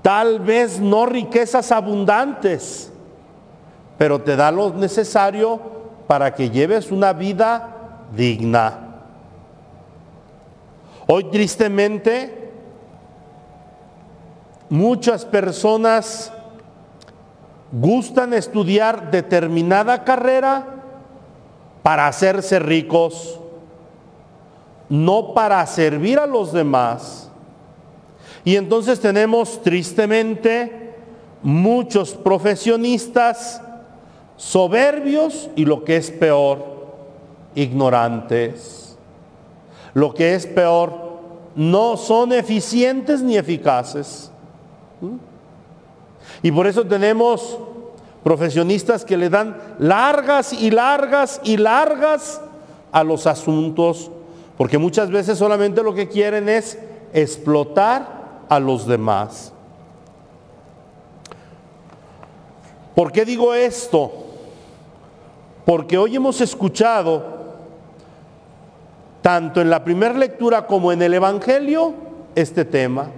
Tal 0.01 0.39
vez 0.39 0.79
no 0.79 1.05
riquezas 1.05 1.71
abundantes, 1.73 2.91
pero 3.97 4.21
te 4.21 4.37
da 4.37 4.51
lo 4.51 4.73
necesario 4.73 5.59
para 6.07 6.33
que 6.33 6.49
lleves 6.49 6.91
una 6.91 7.11
vida 7.11 7.75
digna. 8.15 8.79
Hoy 11.07 11.25
tristemente 11.25 12.46
muchas 14.69 15.25
personas 15.25 16.31
gustan 17.71 18.33
estudiar 18.33 19.11
determinada 19.11 20.03
carrera 20.03 20.65
para 21.83 22.07
hacerse 22.07 22.59
ricos, 22.59 23.39
no 24.89 25.33
para 25.33 25.65
servir 25.65 26.19
a 26.19 26.27
los 26.27 26.51
demás. 26.51 27.29
Y 28.43 28.55
entonces 28.55 28.99
tenemos 28.99 29.61
tristemente 29.61 30.95
muchos 31.41 32.13
profesionistas 32.13 33.61
soberbios 34.37 35.49
y 35.55 35.65
lo 35.65 35.83
que 35.83 35.97
es 35.97 36.11
peor, 36.11 36.63
ignorantes. 37.55 38.97
Lo 39.93 40.13
que 40.13 40.35
es 40.35 40.45
peor, 40.45 41.07
no 41.55 41.97
son 41.97 42.31
eficientes 42.31 43.21
ni 43.21 43.35
eficaces. 43.35 44.31
Y 46.41 46.51
por 46.51 46.67
eso 46.67 46.85
tenemos 46.85 47.57
profesionistas 48.23 49.05
que 49.05 49.17
le 49.17 49.29
dan 49.29 49.57
largas 49.79 50.53
y 50.53 50.69
largas 50.71 51.39
y 51.43 51.57
largas 51.57 52.41
a 52.91 53.03
los 53.03 53.27
asuntos, 53.27 54.11
porque 54.57 54.77
muchas 54.77 55.09
veces 55.09 55.37
solamente 55.37 55.83
lo 55.83 55.93
que 55.93 56.09
quieren 56.09 56.49
es 56.49 56.77
explotar 57.13 58.45
a 58.49 58.59
los 58.59 58.87
demás. 58.87 59.53
¿Por 62.95 63.11
qué 63.11 63.25
digo 63.25 63.53
esto? 63.53 64.11
Porque 65.65 65.97
hoy 65.97 66.15
hemos 66.15 66.41
escuchado, 66.41 67.23
tanto 69.21 69.61
en 69.61 69.69
la 69.69 69.83
primera 69.83 70.13
lectura 70.13 70.65
como 70.65 70.91
en 70.91 71.01
el 71.01 71.13
Evangelio, 71.13 71.93
este 72.35 72.65
tema. 72.65 73.11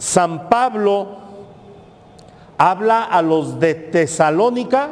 San 0.00 0.48
Pablo 0.48 1.08
habla 2.56 3.04
a 3.04 3.20
los 3.20 3.60
de 3.60 3.74
Tesalónica 3.74 4.88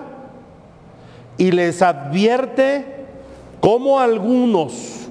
y 1.38 1.50
les 1.50 1.80
advierte 1.80 3.06
cómo 3.58 4.00
algunos 4.00 5.08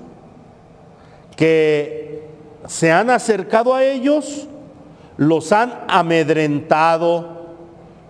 que 1.35 2.29
se 2.67 2.91
han 2.91 3.09
acercado 3.09 3.73
a 3.73 3.83
ellos 3.83 4.47
los 5.17 5.51
han 5.51 5.73
amedrentado, 5.87 7.55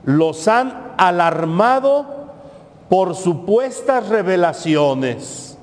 los 0.03 0.45
han 0.49 0.93
alarmado 0.97 2.05
por 2.89 3.15
supuestas 3.15 4.09
revelaciones. 4.09 5.56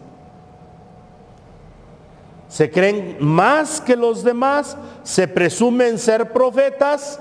Se 2.54 2.70
creen 2.70 3.16
más 3.18 3.80
que 3.80 3.96
los 3.96 4.23
demás, 4.23 4.76
se 5.02 5.26
presumen 5.26 5.99
ser 5.99 6.32
profetas 6.32 7.18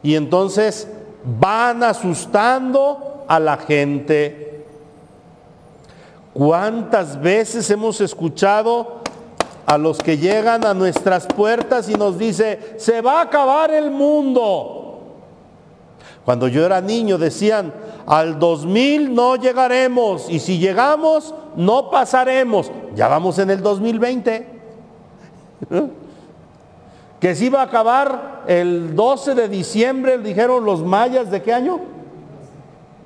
y 0.00 0.14
entonces 0.14 0.86
van 1.24 1.82
asustando 1.82 3.24
a 3.26 3.40
la 3.40 3.56
gente. 3.56 4.64
¿Cuántas 6.32 7.20
veces 7.20 7.68
hemos 7.68 8.00
escuchado 8.00 9.00
a 9.66 9.76
los 9.76 9.98
que 9.98 10.18
llegan 10.18 10.64
a 10.64 10.72
nuestras 10.72 11.26
puertas 11.26 11.88
y 11.88 11.94
nos 11.94 12.16
dice, 12.16 12.76
se 12.76 13.00
va 13.00 13.18
a 13.18 13.22
acabar 13.22 13.72
el 13.72 13.90
mundo? 13.90 15.16
Cuando 16.24 16.46
yo 16.46 16.64
era 16.64 16.80
niño 16.80 17.18
decían, 17.18 17.74
al 18.06 18.38
2000 18.38 19.12
no 19.12 19.34
llegaremos 19.34 20.30
y 20.30 20.38
si 20.38 20.60
llegamos 20.60 21.34
no 21.56 21.90
pasaremos. 21.90 22.70
Ya 22.94 23.08
vamos 23.08 23.36
en 23.40 23.50
el 23.50 23.62
2020. 23.62 24.59
Que 27.20 27.34
se 27.34 27.44
iba 27.44 27.60
a 27.60 27.64
acabar 27.64 28.44
el 28.46 28.96
12 28.96 29.34
de 29.34 29.48
diciembre, 29.48 30.16
dijeron 30.16 30.64
los 30.64 30.82
mayas, 30.82 31.30
¿de 31.30 31.42
qué 31.42 31.52
año? 31.52 31.78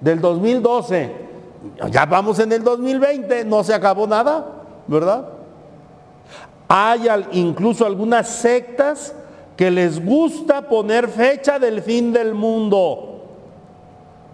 Del 0.01 0.21
2012. 0.21 1.11
Ya 1.91 2.07
vamos 2.07 2.39
en 2.39 2.53
el 2.53 2.63
2020, 2.63 3.45
no 3.45 3.65
se 3.65 3.75
acabó 3.75 4.07
nada, 4.07 4.47
¿verdad? 4.87 5.31
Hay 6.69 7.07
incluso 7.33 7.85
algunas 7.85 8.29
sectas 8.29 9.17
que 9.57 9.71
les 9.71 10.05
gusta 10.05 10.69
poner 10.69 11.09
fecha 11.09 11.59
del 11.59 11.83
fin 11.83 12.13
del 12.13 12.35
mundo. 12.35 13.23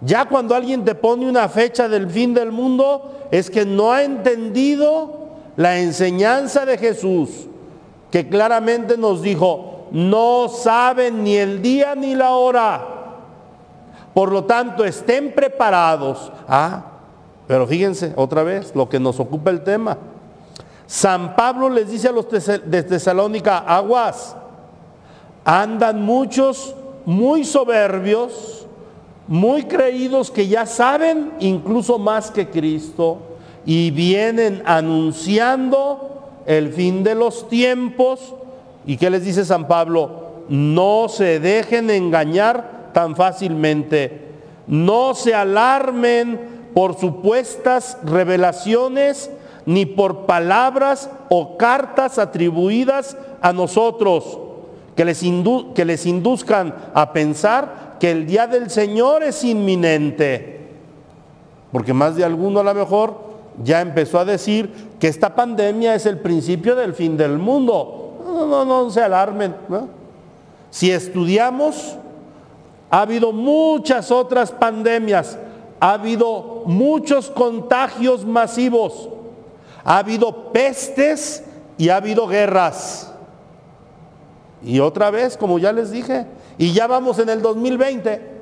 Ya 0.01 0.25
cuando 0.25 0.55
alguien 0.55 0.83
te 0.83 0.95
pone 0.95 1.29
una 1.29 1.47
fecha 1.47 1.87
del 1.87 2.09
fin 2.09 2.33
del 2.33 2.51
mundo, 2.51 3.27
es 3.31 3.49
que 3.49 3.65
no 3.65 3.91
ha 3.91 4.03
entendido 4.03 5.29
la 5.55 5.79
enseñanza 5.79 6.65
de 6.65 6.77
Jesús, 6.77 7.47
que 8.11 8.27
claramente 8.27 8.97
nos 8.97 9.21
dijo, 9.21 9.87
no 9.91 10.49
saben 10.49 11.23
ni 11.23 11.37
el 11.37 11.61
día 11.61 11.95
ni 11.95 12.13
la 12.13 12.31
hora. 12.31 12.87
Por 14.13 14.31
lo 14.31 14.43
tanto, 14.43 14.83
estén 14.83 15.33
preparados. 15.33 16.31
Ah, 16.47 16.83
pero 17.47 17.65
fíjense, 17.65 18.13
otra 18.15 18.43
vez, 18.43 18.73
lo 18.75 18.87
que 18.89 18.99
nos 18.99 19.19
ocupa 19.19 19.49
el 19.49 19.63
tema. 19.63 19.97
San 20.85 21.35
Pablo 21.35 21.69
les 21.69 21.89
dice 21.89 22.09
a 22.09 22.11
los 22.11 22.27
de 22.29 22.83
Tesalónica, 22.83 23.59
aguas, 23.59 24.35
andan 25.45 26.03
muchos 26.03 26.75
muy 27.05 27.45
soberbios, 27.45 28.67
muy 29.27 29.63
creídos 29.63 30.29
que 30.29 30.47
ya 30.47 30.65
saben 30.65 31.31
incluso 31.39 31.97
más 31.97 32.29
que 32.29 32.49
Cristo 32.49 33.19
y 33.65 33.91
vienen 33.91 34.61
anunciando 34.65 36.11
el 36.45 36.73
fin 36.73 37.03
de 37.03 37.15
los 37.15 37.47
tiempos 37.49 38.35
¿Y 38.85 38.97
qué 38.97 39.09
les 39.09 39.23
dice 39.23 39.45
San 39.45 39.67
Pablo? 39.67 40.31
No 40.49 41.07
se 41.07 41.39
dejen 41.39 41.89
engañar 41.89 42.89
tan 42.93 43.15
fácilmente. 43.15 44.29
No 44.67 45.13
se 45.13 45.33
alarmen 45.33 46.69
por 46.73 46.97
supuestas 46.99 47.97
revelaciones 48.03 49.29
ni 49.65 49.85
por 49.85 50.25
palabras 50.25 51.09
o 51.29 51.57
cartas 51.57 52.17
atribuidas 52.17 53.15
a 53.41 53.53
nosotros 53.53 54.39
que 54.95 55.05
les, 55.05 55.23
que 55.75 55.85
les 55.85 56.05
induzcan 56.05 56.73
a 56.93 57.13
pensar 57.13 57.97
que 57.99 58.11
el 58.11 58.25
día 58.25 58.47
del 58.47 58.69
Señor 58.71 59.23
es 59.23 59.43
inminente. 59.43 60.69
Porque 61.71 61.93
más 61.93 62.15
de 62.15 62.25
alguno 62.25 62.59
a 62.61 62.63
lo 62.63 62.73
mejor 62.73 63.30
ya 63.63 63.81
empezó 63.81 64.19
a 64.19 64.25
decir 64.25 64.71
que 64.99 65.07
esta 65.07 65.35
pandemia 65.35 65.95
es 65.95 66.05
el 66.05 66.19
principio 66.19 66.75
del 66.75 66.93
fin 66.93 67.17
del 67.17 67.37
mundo. 67.37 68.19
No, 68.25 68.45
no, 68.45 68.65
no, 68.65 68.89
se 68.89 69.01
alarmen. 69.01 69.55
Si 70.69 70.91
estudiamos, 70.91 71.97
ha 72.89 73.01
habido 73.01 73.31
muchas 73.31 74.11
otras 74.11 74.51
pandemias, 74.51 75.37
ha 75.79 75.93
habido 75.93 76.63
muchos 76.65 77.29
contagios 77.29 78.25
masivos, 78.25 79.09
ha 79.83 79.97
habido 79.97 80.51
pestes 80.51 81.43
y 81.77 81.89
ha 81.89 81.97
habido 81.97 82.27
guerras. 82.27 83.11
Y 84.63 84.79
otra 84.79 85.09
vez, 85.09 85.37
como 85.37 85.57
ya 85.59 85.71
les 85.71 85.91
dije, 85.91 86.25
y 86.57 86.73
ya 86.73 86.87
vamos 86.87 87.17
en 87.19 87.29
el 87.29 87.41
2020. 87.41 88.40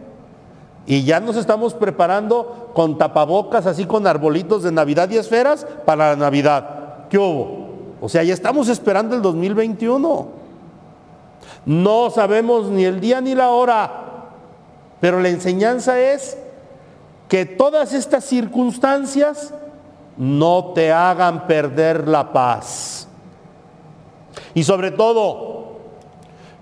Y 0.90 1.04
ya 1.04 1.20
nos 1.20 1.36
estamos 1.36 1.76
preparando 1.76 2.72
con 2.74 2.98
tapabocas, 2.98 3.68
así 3.68 3.86
con 3.86 4.08
arbolitos 4.08 4.64
de 4.64 4.72
Navidad 4.72 5.08
y 5.12 5.18
esferas 5.18 5.68
para 5.86 6.10
la 6.10 6.16
Navidad. 6.16 7.08
¿Qué 7.12 7.20
hubo? 7.20 7.70
O 8.02 8.10
sea, 8.10 8.24
ya 8.24 8.34
estamos 8.34 8.70
esperando 8.70 9.16
el 9.16 9.22
2021. 9.22 10.28
No 11.68 12.10
sabemos 12.10 12.70
ni 12.70 12.86
el 12.86 13.00
día 13.00 13.22
ni 13.22 13.36
la 13.36 13.50
hora, 13.50 13.92
pero 15.00 15.20
la 15.20 15.30
enseñanza 15.30 16.00
es 16.00 16.40
que 17.28 17.46
todas 17.46 17.94
estas 17.94 18.26
circunstancias 18.26 19.54
no 20.18 20.72
te 20.74 20.92
hagan 20.92 21.46
perder 21.46 22.08
la 22.08 22.34
paz. 22.34 23.08
Y 24.56 24.64
sobre 24.64 24.90
todo, 24.90 25.78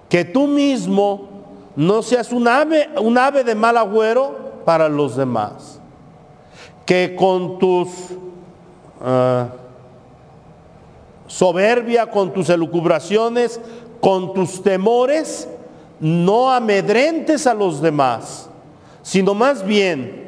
que 0.10 0.26
tú 0.26 0.48
mismo 0.48 1.37
no 1.78 2.02
seas 2.02 2.32
un 2.34 2.48
ave, 2.48 2.90
un 3.00 3.20
ave 3.20 3.44
de 3.44 3.54
mal 3.54 3.78
agüero 3.78 4.64
para 4.66 4.90
los 4.90 5.16
demás. 5.16 5.80
Que 6.88 7.16
con 7.16 7.60
tus 7.60 7.88
ah, 9.00 9.50
soberbia, 11.28 12.10
con 12.10 12.34
tus 12.34 12.50
elucubraciones, 12.50 13.62
con 14.02 14.34
tus 14.34 14.64
temores, 14.64 15.48
no 16.00 16.52
amedrentes 16.52 17.46
a 17.46 17.54
los 17.54 17.80
demás, 17.80 18.50
sino 19.04 19.36
más 19.36 19.64
bien 19.64 20.28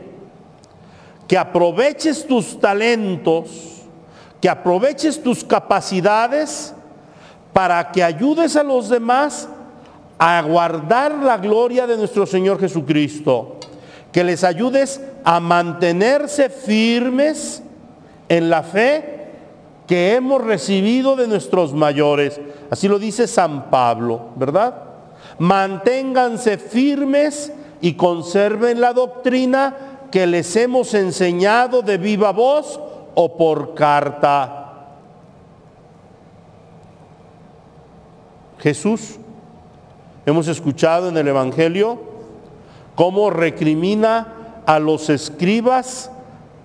que 1.27 1.35
aproveches 1.35 2.27
tus 2.27 2.59
talentos, 2.59 3.81
que 4.39 4.49
aproveches 4.49 5.21
tus 5.23 5.43
capacidades 5.43 6.75
para 7.53 7.91
que 7.91 8.03
ayudes 8.03 8.55
a 8.55 8.61
los 8.61 8.87
demás 8.87 9.49
a 10.19 10.41
guardar 10.41 11.15
la 11.15 11.37
gloria 11.37 11.87
de 11.87 11.97
nuestro 11.97 12.25
Señor 12.25 12.59
Jesucristo, 12.59 13.57
que 14.11 14.23
les 14.23 14.43
ayudes 14.43 15.01
a 15.23 15.39
mantenerse 15.39 16.49
firmes 16.49 17.63
en 18.27 18.49
la 18.49 18.61
fe 18.61 19.19
que 19.87 20.15
hemos 20.15 20.43
recibido 20.43 21.15
de 21.15 21.27
nuestros 21.27 21.73
mayores. 21.73 22.39
Así 22.69 22.87
lo 22.87 22.99
dice 22.99 23.27
San 23.27 23.69
Pablo, 23.69 24.29
¿verdad? 24.35 24.75
Manténganse 25.39 26.57
firmes 26.57 27.51
y 27.81 27.93
conserven 27.93 28.81
la 28.81 28.93
doctrina 28.93 29.75
que 30.11 30.27
les 30.27 30.55
hemos 30.57 30.93
enseñado 30.93 31.81
de 31.81 31.97
viva 31.97 32.31
voz 32.31 32.79
o 33.15 33.37
por 33.37 33.73
carta. 33.73 34.55
Jesús 38.59 39.18
Hemos 40.29 40.47
escuchado 40.47 41.09
en 41.09 41.17
el 41.17 41.27
Evangelio 41.27 41.97
cómo 42.93 43.31
recrimina 43.31 44.61
a 44.67 44.77
los 44.77 45.09
escribas 45.09 46.11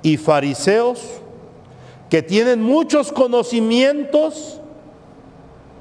y 0.03 0.19
fariseos 0.19 1.03
que 2.11 2.21
tienen 2.21 2.63
muchos 2.63 3.11
conocimientos, 3.11 4.61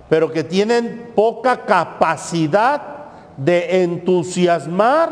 pero 0.08 0.32
que 0.32 0.46
tienen 0.46 1.12
poca 1.14 1.66
capacidad 1.66 2.82
de 3.36 3.84
entusiasmar 3.84 5.10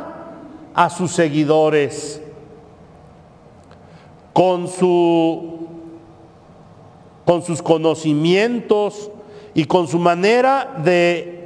a 0.74 0.90
sus 0.90 1.12
seguidores. 1.12 2.22
Con, 4.32 4.70
su, 4.70 5.68
con 7.26 7.44
sus 7.44 7.62
conocimientos 7.62 9.12
y 9.54 9.66
con 9.66 9.90
su 9.90 10.00
manera 10.00 10.74
de 10.82 11.41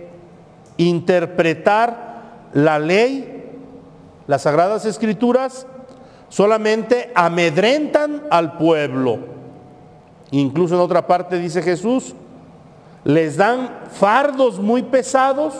interpretar 0.77 2.49
la 2.53 2.79
ley, 2.79 3.51
las 4.27 4.43
sagradas 4.43 4.85
escrituras, 4.85 5.67
solamente 6.29 7.11
amedrentan 7.15 8.23
al 8.29 8.57
pueblo. 8.57 9.19
Incluso 10.31 10.75
en 10.75 10.81
otra 10.81 11.05
parte 11.05 11.39
dice 11.39 11.61
Jesús, 11.61 12.15
les 13.03 13.37
dan 13.37 13.69
fardos 13.91 14.59
muy 14.59 14.83
pesados 14.83 15.53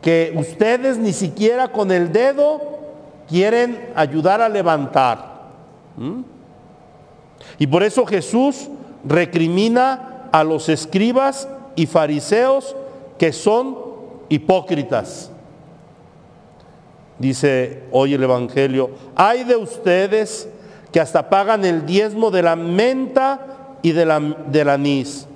que 0.00 0.32
ustedes 0.36 0.98
ni 0.98 1.12
siquiera 1.12 1.72
con 1.72 1.90
el 1.90 2.12
dedo 2.12 2.60
quieren 3.28 3.90
ayudar 3.96 4.40
a 4.40 4.48
levantar. 4.48 5.34
¿Mm? 5.96 6.22
Y 7.58 7.66
por 7.66 7.82
eso 7.82 8.06
Jesús 8.06 8.68
recrimina 9.04 10.28
a 10.30 10.44
los 10.44 10.68
escribas 10.68 11.48
y 11.74 11.86
fariseos 11.86 12.76
que 13.18 13.32
son 13.32 13.76
hipócritas. 14.28 15.30
Dice 17.18 17.84
hoy 17.92 18.14
el 18.14 18.22
Evangelio, 18.22 18.90
hay 19.14 19.44
de 19.44 19.56
ustedes 19.56 20.48
que 20.92 21.00
hasta 21.00 21.28
pagan 21.28 21.64
el 21.64 21.86
diezmo 21.86 22.30
de 22.30 22.42
la 22.42 22.56
menta 22.56 23.40
y 23.82 23.92
de 23.92 24.06
la, 24.06 24.20
del 24.20 24.68
anís, 24.68 25.26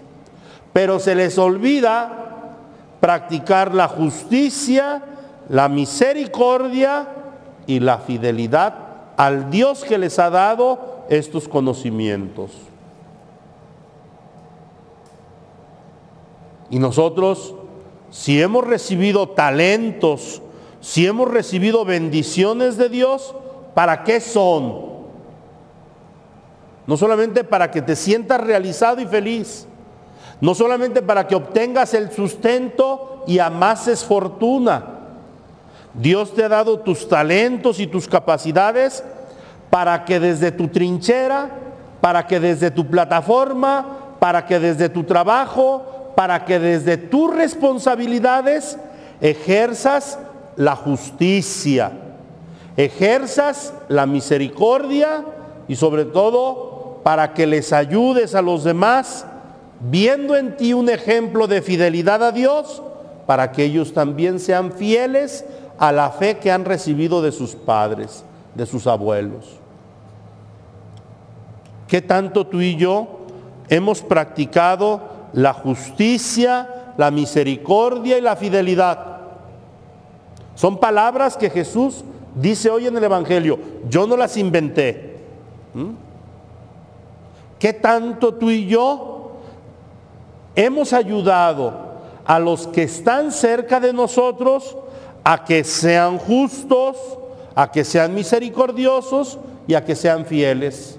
pero 0.73 0.99
se 0.99 1.15
les 1.15 1.39
olvida 1.39 2.57
practicar 3.01 3.75
la 3.75 3.89
justicia, 3.89 5.03
la 5.49 5.69
misericordia 5.69 7.09
y 7.67 7.81
la 7.81 7.99
fidelidad 7.99 8.75
al 9.17 9.51
Dios 9.51 9.85
que 9.85 9.99
les 9.99 10.19
ha 10.21 10.31
dado 10.31 11.05
estos 11.09 11.49
conocimientos. 11.49 12.53
Y 16.71 16.79
nosotros 16.79 17.55
si 18.11 18.41
hemos 18.41 18.67
recibido 18.67 19.29
talentos, 19.31 20.43
si 20.81 21.07
hemos 21.07 21.31
recibido 21.31 21.85
bendiciones 21.85 22.77
de 22.77 22.89
Dios, 22.89 23.35
¿para 23.75 24.05
qué 24.05 24.21
son? 24.21 24.89
No 26.87 26.97
solamente 26.97 27.45
para 27.45 27.71
que 27.71 27.83
te 27.83 27.97
sientas 27.97 28.41
realizado 28.41 29.01
y 29.01 29.07
feliz, 29.07 29.67
no 30.41 30.55
solamente 30.55 31.03
para 31.03 31.27
que 31.27 31.35
obtengas 31.35 31.95
el 31.95 32.11
sustento 32.13 33.25
y 33.27 33.41
amases 33.41 34.05
fortuna. 34.05 34.85
Dios 35.95 36.35
te 36.35 36.45
ha 36.45 36.49
dado 36.49 36.81
tus 36.81 37.09
talentos 37.09 37.81
y 37.81 37.87
tus 37.87 38.07
capacidades 38.07 39.03
para 39.69 40.05
que 40.05 40.21
desde 40.21 40.53
tu 40.53 40.69
trinchera, 40.69 41.51
para 42.01 42.27
que 42.27 42.41
desde 42.41 42.71
tu 42.71 42.87
plataforma, 42.87 44.17
para 44.19 44.47
que 44.47 44.59
desde 44.59 44.89
tu 44.89 45.05
trabajo, 45.05 45.98
para 46.19 46.45
que 46.45 46.59
desde 46.59 46.97
tus 46.97 47.33
responsabilidades 47.33 48.77
ejerzas 49.21 50.19
la 50.57 50.75
justicia, 50.75 51.93
ejerzas 52.77 53.73
la 53.87 54.05
misericordia 54.05 55.25
y 55.69 55.77
sobre 55.77 56.07
todo 56.07 57.03
para 57.05 57.35
que 57.35 57.47
les 57.47 57.73
ayudes 57.73 58.35
a 58.35 58.43
los 58.43 58.65
demás 58.65 59.27
viendo 59.79 60.35
en 60.35 60.57
ti 60.57 60.73
un 60.73 60.89
ejemplo 60.89 61.47
de 61.47 61.63
fidelidad 61.63 62.25
a 62.25 62.33
Dios, 62.33 62.83
para 63.25 63.53
que 63.53 63.63
ellos 63.63 63.95
también 63.95 64.41
sean 64.41 64.73
fieles 64.73 65.45
a 65.79 65.93
la 65.93 66.11
fe 66.11 66.39
que 66.39 66.51
han 66.51 66.65
recibido 66.65 67.23
de 67.23 67.31
sus 67.31 67.55
padres, 67.55 68.25
de 68.57 68.67
sus 68.67 68.89
abuelos. 68.89 69.61
¿Qué 71.87 72.03
tanto 72.03 72.45
tú 72.45 72.61
y 72.61 72.75
yo 72.75 73.21
hemos 73.69 74.03
practicado 74.03 75.08
la 75.33 75.53
justicia, 75.53 76.93
la 76.97 77.11
misericordia 77.11 78.19
y 78.19 78.21
la 78.21 78.37
fidelidad. 78.37 79.19
Son 80.55 80.79
palabras 80.79 81.37
que 81.37 81.51
Jesús 81.51 82.05
dice 82.35 82.71
hoy 82.71 82.87
en 82.87 82.97
el 82.97 83.05
Evangelio. 83.05 83.59
Yo 83.89 84.07
no 84.07 84.17
las 84.17 84.37
inventé. 84.37 85.17
¿Mm? 85.75 85.91
¿Qué 87.59 87.73
tanto 87.73 88.35
tú 88.35 88.51
y 88.51 88.67
yo 88.67 89.33
hemos 90.55 90.93
ayudado 90.93 91.89
a 92.25 92.39
los 92.39 92.67
que 92.67 92.83
están 92.83 93.33
cerca 93.33 93.81
de 93.81 93.93
nosotros 93.93 94.77
a 95.25 95.45
que 95.45 95.63
sean 95.65 96.19
justos, 96.19 96.97
a 97.55 97.71
que 97.71 97.85
sean 97.85 98.15
misericordiosos 98.15 99.39
y 99.67 99.75
a 99.75 99.85
que 99.85 99.95
sean 99.95 100.25
fieles. 100.25 100.99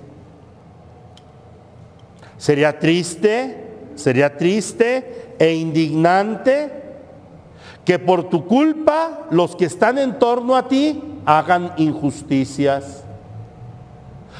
Sería 2.37 2.77
triste, 2.79 3.68
sería 3.99 4.37
triste 4.37 5.35
e 5.37 5.53
indignante 5.53 6.71
que 7.83 7.99
por 7.99 8.29
tu 8.29 8.45
culpa 8.45 9.27
los 9.29 9.55
que 9.55 9.65
están 9.65 9.97
en 9.97 10.17
torno 10.19 10.55
a 10.55 10.67
ti 10.67 11.01
hagan 11.25 11.73
injusticias. 11.77 13.03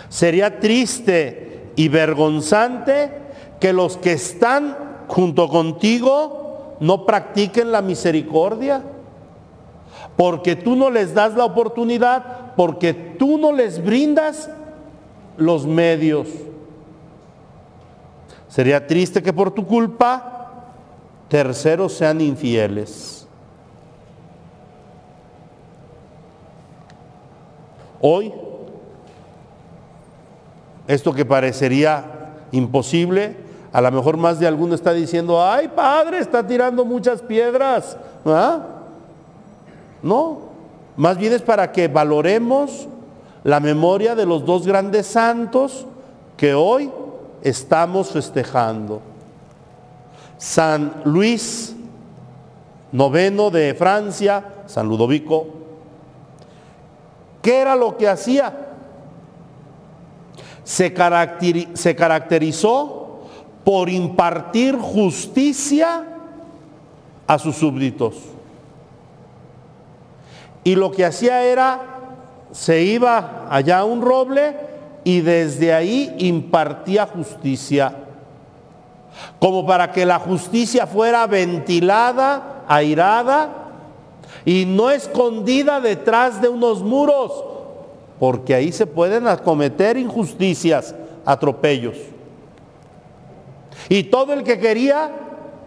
Sería 0.08 0.60
triste 0.60 1.72
y 1.76 1.90
vergonzante 1.90 3.12
que 3.60 3.74
los 3.74 3.98
que 3.98 4.14
están 4.14 4.78
junto 5.08 5.50
contigo 5.50 6.78
no 6.80 7.06
practiquen 7.06 7.72
la 7.72 7.82
misericordia. 7.82 8.82
Porque 10.16 10.56
tú 10.56 10.76
no 10.76 10.90
les 10.90 11.14
das 11.14 11.36
la 11.36 11.46
oportunidad, 11.46 12.56
porque 12.56 12.94
tú 12.94 13.38
no 13.38 13.52
les 13.52 13.84
brindas 13.84 14.50
los 15.38 15.66
medios. 15.66 16.28
Sería 18.50 18.86
triste 18.86 19.22
que 19.22 19.32
por 19.32 19.52
tu 19.52 19.66
culpa 19.66 20.66
terceros 21.30 21.94
sean 21.94 22.20
infieles. 22.20 23.28
Hoy, 28.02 28.34
esto 30.88 31.14
que 31.14 31.26
parecería 31.26 32.34
imposible, 32.52 33.38
a 33.72 33.82
lo 33.82 33.92
mejor 33.92 34.18
más 34.18 34.40
de 34.40 34.48
alguno 34.48 34.74
está 34.74 34.94
diciendo, 34.94 35.44
ay 35.44 35.68
padre, 35.68 36.18
está 36.18 36.46
tirando 36.46 36.84
muchas 36.86 37.22
piedras. 37.22 37.98
¿Ah? 38.26 38.62
No, 40.02 40.40
más 40.98 41.18
bien 41.18 41.34
es 41.34 41.44
para 41.44 41.72
que 41.72 41.88
valoremos 41.88 42.88
la 43.44 43.60
memoria 43.60 44.16
de 44.16 44.26
los 44.26 44.44
dos 44.44 44.66
grandes 44.66 45.06
santos 45.06 45.86
que 46.36 46.56
hoy 46.56 46.90
estamos 47.44 48.12
festejando. 48.12 49.02
San 50.38 51.02
Luis, 51.06 51.76
noveno 52.92 53.50
de 53.50 53.74
Francia, 53.74 54.44
San 54.66 54.88
Ludovico. 54.88 55.48
¿Qué 57.42 57.60
era 57.60 57.76
lo 57.76 57.98
que 57.98 58.08
hacía? 58.08 58.68
Se, 60.64 60.94
caracterizó 60.94 63.22
por 63.64 63.90
impartir 63.90 64.78
justicia 64.78 66.04
a 67.28 67.40
sus 67.40 67.56
súbditos. 67.56 68.16
Y 70.64 70.76
lo 70.76 70.92
que 70.92 71.06
hacía 71.06 71.44
era, 71.44 71.80
se 72.52 72.84
iba 72.84 73.48
allá 73.50 73.80
a 73.80 73.86
un 73.86 74.02
roble 74.02 74.69
y 75.10 75.22
desde 75.22 75.74
ahí 75.74 76.14
impartía 76.20 77.08
justicia. 77.08 77.96
Como 79.40 79.66
para 79.66 79.92
que 79.92 80.06
la 80.06 80.20
justicia 80.20 80.86
fuera 80.86 81.26
ventilada, 81.26 82.64
airada 82.68 83.72
y 84.46 84.66
no 84.66 84.92
escondida 84.92 85.82
detrás 85.82 86.44
de 86.44 86.48
unos 86.48 86.84
muros, 86.84 87.44
porque 88.20 88.54
ahí 88.54 88.72
se 88.72 88.86
pueden 88.86 89.28
acometer 89.28 89.98
injusticias, 89.98 90.94
atropellos. 91.26 91.98
Y 93.90 94.04
todo 94.04 94.34
el 94.34 94.44
que 94.44 94.60
quería 94.60 95.10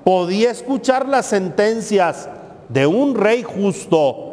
podía 0.04 0.52
escuchar 0.52 1.08
las 1.08 1.26
sentencias 1.26 2.28
de 2.68 2.86
un 2.86 3.16
rey 3.16 3.42
justo 3.42 4.28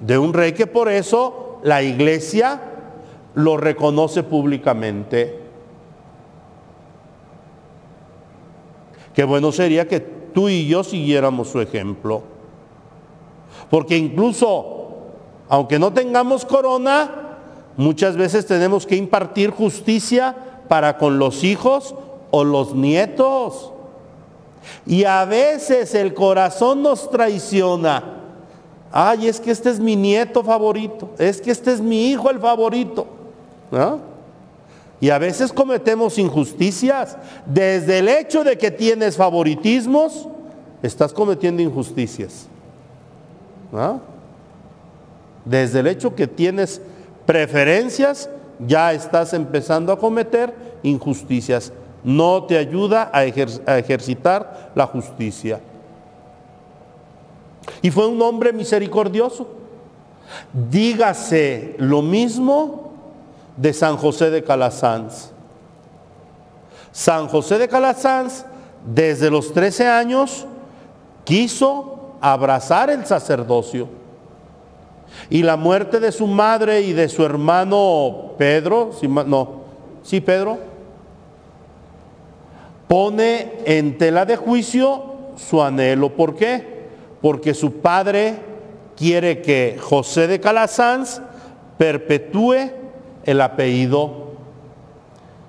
de 0.00 0.16
un 0.16 0.32
rey 0.32 0.52
que 0.52 0.66
por 0.66 0.88
eso 0.88 1.58
la 1.62 1.82
iglesia 1.82 2.60
lo 3.36 3.56
reconoce 3.56 4.22
públicamente. 4.22 5.40
Qué 9.14 9.24
bueno 9.24 9.52
sería 9.52 9.86
que 9.86 10.00
tú 10.00 10.48
y 10.48 10.66
yo 10.66 10.82
siguiéramos 10.82 11.48
su 11.48 11.60
ejemplo. 11.60 12.22
Porque 13.70 13.96
incluso, 13.96 14.96
aunque 15.48 15.78
no 15.78 15.92
tengamos 15.92 16.44
corona, 16.44 17.38
muchas 17.76 18.16
veces 18.16 18.46
tenemos 18.46 18.86
que 18.86 18.96
impartir 18.96 19.50
justicia 19.50 20.34
para 20.68 20.98
con 20.98 21.18
los 21.18 21.44
hijos 21.44 21.94
o 22.30 22.42
los 22.42 22.74
nietos. 22.74 23.72
Y 24.84 25.04
a 25.04 25.24
veces 25.24 25.94
el 25.94 26.14
corazón 26.14 26.82
nos 26.82 27.10
traiciona 27.10 28.16
ay, 28.92 29.28
es 29.28 29.40
que 29.40 29.50
este 29.50 29.68
es 29.68 29.78
mi 29.78 29.94
nieto 29.94 30.42
favorito, 30.42 31.10
es 31.18 31.40
que 31.42 31.50
este 31.50 31.72
es 31.72 31.80
mi 31.82 32.10
hijo 32.10 32.30
el 32.30 32.40
favorito. 32.40 33.15
Y 35.00 35.10
a 35.10 35.18
veces 35.18 35.52
cometemos 35.52 36.18
injusticias. 36.18 37.16
Desde 37.44 37.98
el 37.98 38.08
hecho 38.08 38.44
de 38.44 38.56
que 38.56 38.70
tienes 38.70 39.16
favoritismos, 39.16 40.28
estás 40.82 41.12
cometiendo 41.12 41.62
injusticias. 41.62 42.46
Desde 45.44 45.80
el 45.80 45.86
hecho 45.86 46.14
que 46.14 46.26
tienes 46.26 46.80
preferencias, 47.26 48.30
ya 48.66 48.92
estás 48.92 49.34
empezando 49.34 49.92
a 49.92 49.98
cometer 49.98 50.54
injusticias. 50.82 51.72
No 52.02 52.44
te 52.44 52.56
ayuda 52.56 53.10
a, 53.12 53.18
a 53.18 53.78
ejercitar 53.78 54.72
la 54.74 54.86
justicia. 54.86 55.60
Y 57.82 57.90
fue 57.90 58.06
un 58.06 58.20
hombre 58.22 58.52
misericordioso. 58.52 59.48
Dígase 60.70 61.74
lo 61.78 62.02
mismo 62.02 62.85
de 63.56 63.72
San 63.72 63.96
José 63.96 64.30
de 64.30 64.42
Calasanz. 64.42 65.30
San 66.92 67.28
José 67.28 67.58
de 67.58 67.68
Calasanz, 67.68 68.44
desde 68.84 69.30
los 69.30 69.52
13 69.52 69.86
años, 69.86 70.46
quiso 71.24 72.16
abrazar 72.20 72.90
el 72.90 73.04
sacerdocio. 73.04 73.88
Y 75.30 75.42
la 75.42 75.56
muerte 75.56 76.00
de 76.00 76.12
su 76.12 76.26
madre 76.26 76.82
y 76.82 76.92
de 76.92 77.08
su 77.08 77.24
hermano 77.24 78.32
Pedro, 78.38 78.90
no, 79.26 79.60
sí 80.02 80.20
Pedro, 80.20 80.58
pone 82.88 83.58
en 83.64 83.98
tela 83.98 84.24
de 84.24 84.36
juicio 84.36 85.02
su 85.36 85.62
anhelo. 85.62 86.10
¿Por 86.10 86.34
qué? 86.34 86.76
porque 87.26 87.54
su 87.54 87.72
padre 87.72 88.36
quiere 88.96 89.42
que 89.42 89.78
José 89.80 90.26
de 90.26 90.38
Calasanz 90.38 91.20
perpetúe 91.76 92.70
el 93.26 93.40
apellido. 93.40 94.30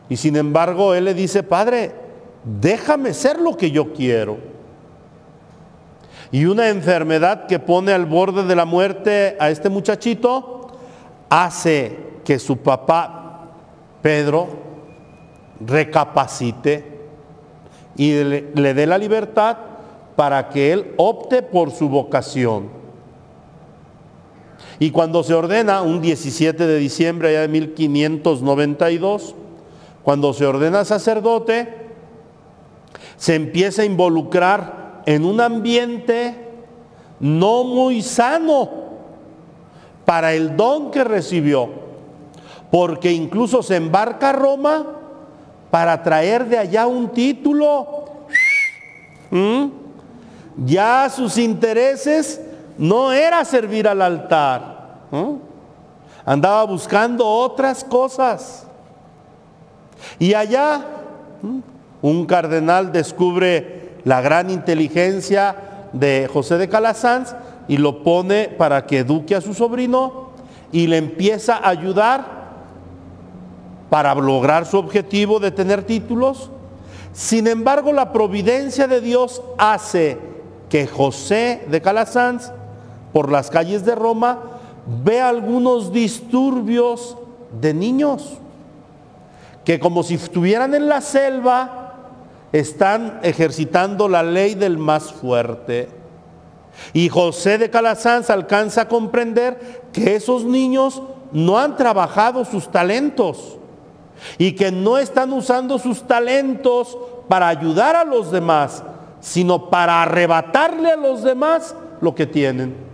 Y 0.09 0.17
sin 0.17 0.35
embargo, 0.35 0.93
él 0.93 1.05
le 1.05 1.13
dice, 1.13 1.43
padre, 1.43 1.93
déjame 2.43 3.13
ser 3.13 3.39
lo 3.39 3.55
que 3.55 3.71
yo 3.71 3.93
quiero. 3.93 4.37
Y 6.31 6.45
una 6.45 6.69
enfermedad 6.69 7.47
que 7.47 7.59
pone 7.59 7.93
al 7.93 8.05
borde 8.05 8.43
de 8.43 8.55
la 8.55 8.65
muerte 8.65 9.37
a 9.39 9.49
este 9.49 9.69
muchachito 9.69 10.67
hace 11.29 11.97
que 12.25 12.39
su 12.39 12.57
papá, 12.57 13.47
Pedro, 14.01 14.47
recapacite 15.65 16.97
y 17.95 18.23
le, 18.23 18.73
dé 18.73 18.85
la 18.85 18.97
libertad 18.97 19.57
para 20.15 20.49
que 20.49 20.73
él 20.73 20.93
opte 20.97 21.41
por 21.41 21.71
su 21.71 21.89
vocación. 21.89 22.76
Y 24.79 24.91
cuando 24.91 25.23
se 25.23 25.33
ordena, 25.33 25.81
un 25.81 26.01
17 26.01 26.67
de 26.67 26.77
diciembre 26.77 27.29
allá 27.29 27.41
de 27.41 27.47
1592, 27.47 29.35
cuando 30.03 30.33
se 30.33 30.45
ordena 30.45 30.85
sacerdote, 30.85 31.87
se 33.17 33.35
empieza 33.35 33.81
a 33.81 33.85
involucrar 33.85 35.01
en 35.05 35.25
un 35.25 35.41
ambiente 35.41 36.35
no 37.19 37.63
muy 37.63 38.01
sano 38.01 38.69
para 40.05 40.33
el 40.33 40.55
don 40.55 40.91
que 40.91 41.03
recibió, 41.03 41.69
porque 42.71 43.11
incluso 43.11 43.63
se 43.63 43.75
embarca 43.75 44.29
a 44.29 44.33
Roma 44.33 44.85
para 45.71 46.03
traer 46.03 46.45
de 46.45 46.57
allá 46.57 46.87
un 46.87 47.09
título. 47.09 48.05
¿Mm? 49.29 49.87
ya 50.65 51.09
sus 51.09 51.37
intereses 51.37 52.41
no 52.77 53.11
era 53.11 53.43
servir 53.45 53.87
al 53.87 54.01
altar. 54.01 54.99
Andaba 56.25 56.63
buscando 56.65 57.25
otras 57.25 57.83
cosas. 57.83 58.67
Y 60.19 60.33
allá 60.33 60.85
un 62.01 62.25
cardenal 62.25 62.91
descubre 62.91 63.97
la 64.03 64.21
gran 64.21 64.49
inteligencia 64.49 65.55
de 65.93 66.29
José 66.31 66.57
de 66.57 66.69
Calasanz 66.69 67.35
y 67.67 67.77
lo 67.77 68.03
pone 68.03 68.49
para 68.49 68.85
que 68.85 68.99
eduque 68.99 69.35
a 69.35 69.41
su 69.41 69.53
sobrino 69.53 70.29
y 70.71 70.87
le 70.87 70.97
empieza 70.97 71.57
a 71.57 71.69
ayudar 71.69 72.37
para 73.89 74.13
lograr 74.15 74.65
su 74.65 74.77
objetivo 74.77 75.39
de 75.39 75.51
tener 75.51 75.83
títulos 75.83 76.51
Sin 77.13 77.47
embargo, 77.47 77.93
la 77.93 78.13
providencia 78.13 78.87
de 78.87 79.01
Dios 79.01 79.41
hace 79.57 80.19
que 80.69 80.85
José 80.85 81.65
de 81.67 81.81
Calasanz, 81.81 82.51
por 83.17 83.31
las 83.31 83.49
calles 83.49 83.83
de 83.83 83.95
Roma, 83.95 84.37
vea 85.03 85.27
algunos 85.27 85.91
disturbios 85.91 87.17
de 87.59 87.73
niños 87.73 88.37
que 89.65 89.79
como 89.79 90.03
si 90.03 90.13
estuvieran 90.13 90.75
en 90.75 90.87
la 90.87 91.01
selva, 91.01 91.95
están 92.51 93.19
ejercitando 93.23 94.07
la 94.07 94.21
ley 94.21 94.53
del 94.53 94.77
más 94.77 95.11
fuerte. 95.11 95.89
Y 96.93 97.09
José 97.09 97.57
de 97.57 97.71
Calasanz 97.71 98.29
alcanza 98.29 98.81
a 98.81 98.87
comprender 98.87 99.81
que 99.91 100.13
esos 100.13 100.43
niños 100.43 101.01
no 101.31 101.57
han 101.57 101.75
trabajado 101.75 102.45
sus 102.45 102.71
talentos 102.71 103.57
y 104.37 104.51
que 104.51 104.71
no 104.71 104.99
están 104.99 105.33
usando 105.33 105.79
sus 105.79 106.03
talentos 106.03 106.95
para 107.27 107.47
ayudar 107.47 107.95
a 107.95 108.03
los 108.03 108.29
demás, 108.29 108.83
sino 109.21 109.71
para 109.71 110.03
arrebatarle 110.03 110.91
a 110.91 110.97
los 110.97 111.23
demás 111.23 111.73
lo 111.99 112.13
que 112.13 112.27
tienen. 112.27 112.85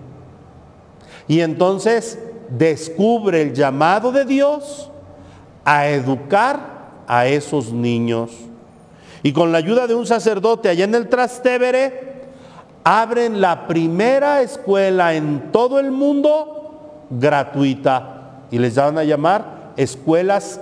Y 1.28 1.42
entonces 1.42 2.20
descubre 2.50 3.42
el 3.42 3.54
llamado 3.54 4.12
de 4.12 4.26
Dios 4.26 4.90
a 5.66 5.88
educar 5.88 7.04
a 7.08 7.26
esos 7.28 7.72
niños. 7.72 8.32
Y 9.22 9.32
con 9.32 9.52
la 9.52 9.60
ayuda 9.60 9.88
de 9.88 9.96
un 9.96 10.06
sacerdote 10.06 10.70
allá 10.70 10.84
en 10.84 10.96
el 10.96 11.08
Trastevere, 11.08 12.24
abren 12.84 13.40
la 13.40 13.68
primera 13.68 14.42
escuela 14.42 15.14
en 15.14 15.52
todo 15.52 15.80
el 15.80 15.92
mundo 15.92 17.06
gratuita. 17.10 18.42
Y 18.52 18.60
les 18.60 18.76
van 18.76 18.98
a 18.98 19.04
llamar 19.04 19.72
escuelas 19.78 20.60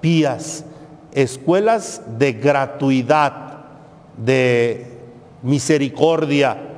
pías, 0.00 0.64
escuelas 1.12 2.02
de 2.18 2.34
gratuidad, 2.34 3.64
de 4.16 4.86
misericordia. 5.42 6.71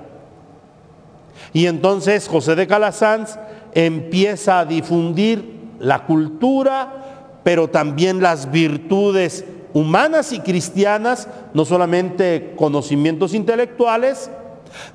Y 1.54 1.68
entonces 1.68 2.28
José 2.28 2.56
de 2.56 2.66
Calasanz 2.66 3.38
empieza 3.72 4.58
a 4.58 4.64
difundir 4.66 5.70
la 5.78 6.04
cultura, 6.04 7.40
pero 7.44 7.70
también 7.70 8.20
las 8.20 8.50
virtudes 8.50 9.44
humanas 9.72 10.32
y 10.32 10.40
cristianas, 10.40 11.28
no 11.54 11.64
solamente 11.64 12.54
conocimientos 12.56 13.34
intelectuales, 13.34 14.30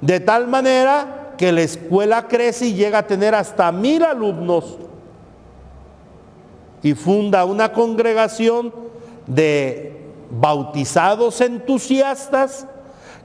de 0.02 0.20
tal 0.20 0.48
manera 0.48 1.34
que 1.38 1.54
la 1.54 1.62
escuela 1.62 2.28
crece 2.28 2.68
y 2.68 2.74
llega 2.74 3.00
a 3.00 3.08
tener 3.08 3.36
hasta 3.36 3.72
mil 3.72 4.04
alumnos. 4.04 4.78
Y 6.84 6.94
funda 6.94 7.46
una 7.46 7.72
congregación 7.72 8.74
de 9.28 9.98
bautizados 10.30 11.40
entusiastas 11.40 12.68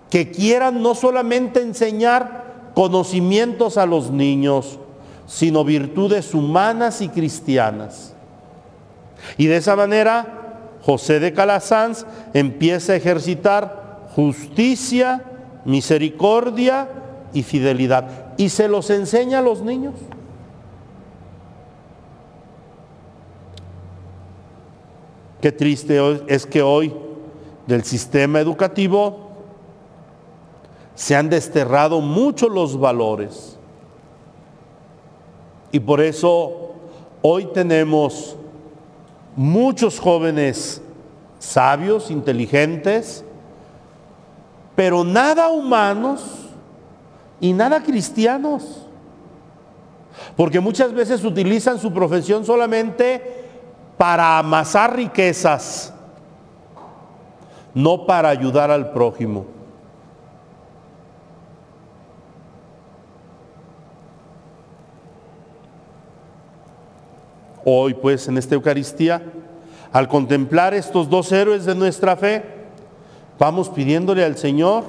que 0.09 0.31
quieran 0.31 0.81
no 0.83 0.94
solamente 0.94 1.61
enseñar 1.61 2.43
conocimientos 2.74 3.78
a 3.78 3.87
los 3.87 4.10
niños, 4.10 4.78
sino 5.26 5.64
virtudes 5.64 6.34
humanas 6.34 7.00
y 7.00 7.08
cristianas. 7.08 8.14
Y 9.38 9.46
de 9.46 9.56
esa 9.56 9.76
manera, 9.76 10.70
José 10.82 11.20
de 11.20 11.32
Calasanz 11.32 12.04
empieza 12.34 12.92
a 12.92 12.96
ejercitar 12.96 14.08
justicia, 14.14 15.24
misericordia 15.64 16.88
y 17.32 17.42
fidelidad. 17.42 18.34
Y 18.37 18.50
se 18.50 18.68
los 18.68 18.90
enseña 18.90 19.38
a 19.38 19.42
los 19.42 19.62
niños. 19.62 19.94
Qué 25.40 25.52
triste 25.52 26.00
es 26.26 26.46
que 26.46 26.62
hoy 26.62 26.94
del 27.66 27.84
sistema 27.84 28.40
educativo 28.40 29.23
se 30.94 31.16
han 31.16 31.28
desterrado 31.28 32.00
mucho 32.00 32.48
los 32.48 32.78
valores. 32.78 33.59
Y 35.72 35.80
por 35.80 36.00
eso 36.00 36.72
hoy 37.22 37.46
tenemos 37.46 38.37
muchos 39.35 39.98
jóvenes 39.98 40.80
sabios, 41.38 42.11
inteligentes, 42.11 43.24
pero 44.76 45.04
nada 45.04 45.48
humanos 45.48 46.22
y 47.40 47.52
nada 47.52 47.83
cristianos. 47.83 48.87
Porque 50.37 50.61
muchas 50.61 50.92
veces 50.92 51.24
utilizan 51.24 51.78
su 51.78 51.92
profesión 51.92 52.44
solamente 52.44 53.44
para 53.98 54.38
amasar 54.38 54.96
riquezas, 54.96 55.92
no 57.74 58.07
para 58.07 58.28
ayudar 58.28 58.70
al 58.70 58.92
prójimo. 58.92 59.54
Hoy 67.64 67.94
pues 67.94 68.29
en 68.29 68.38
esta 68.38 68.55
Eucaristía, 68.55 69.22
al 69.92 70.09
contemplar 70.09 70.74
estos 70.74 71.09
dos 71.09 71.31
héroes 71.33 71.64
de 71.64 71.74
nuestra 71.74 72.16
fe, 72.16 72.42
vamos 73.38 73.68
pidiéndole 73.68 74.24
al 74.24 74.37
Señor 74.37 74.85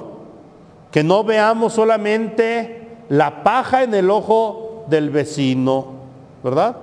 que 0.90 1.02
no 1.02 1.24
veamos 1.24 1.72
solamente 1.72 2.98
la 3.08 3.42
paja 3.42 3.82
en 3.82 3.94
el 3.94 4.10
ojo 4.10 4.84
del 4.88 5.10
vecino, 5.10 5.86
¿verdad? 6.42 6.76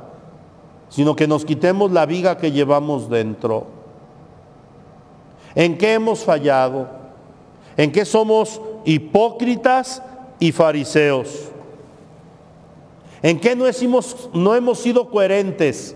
sino 0.93 1.15
que 1.15 1.27
nos 1.27 1.43
quitemos 1.43 1.91
la 1.91 2.05
viga 2.05 2.37
que 2.37 2.51
llevamos 2.51 3.09
dentro. 3.09 3.65
¿En 5.55 5.75
qué 5.75 5.95
hemos 5.95 6.23
fallado? 6.23 6.87
¿En 7.75 7.91
qué 7.91 8.05
somos 8.05 8.61
hipócritas 8.85 10.03
y 10.39 10.51
fariseos? 10.51 11.52
¿En 13.23 13.39
qué 13.39 13.55
no 13.55 13.65
hemos, 13.65 14.79
sido 14.79 15.09
coherentes 15.09 15.95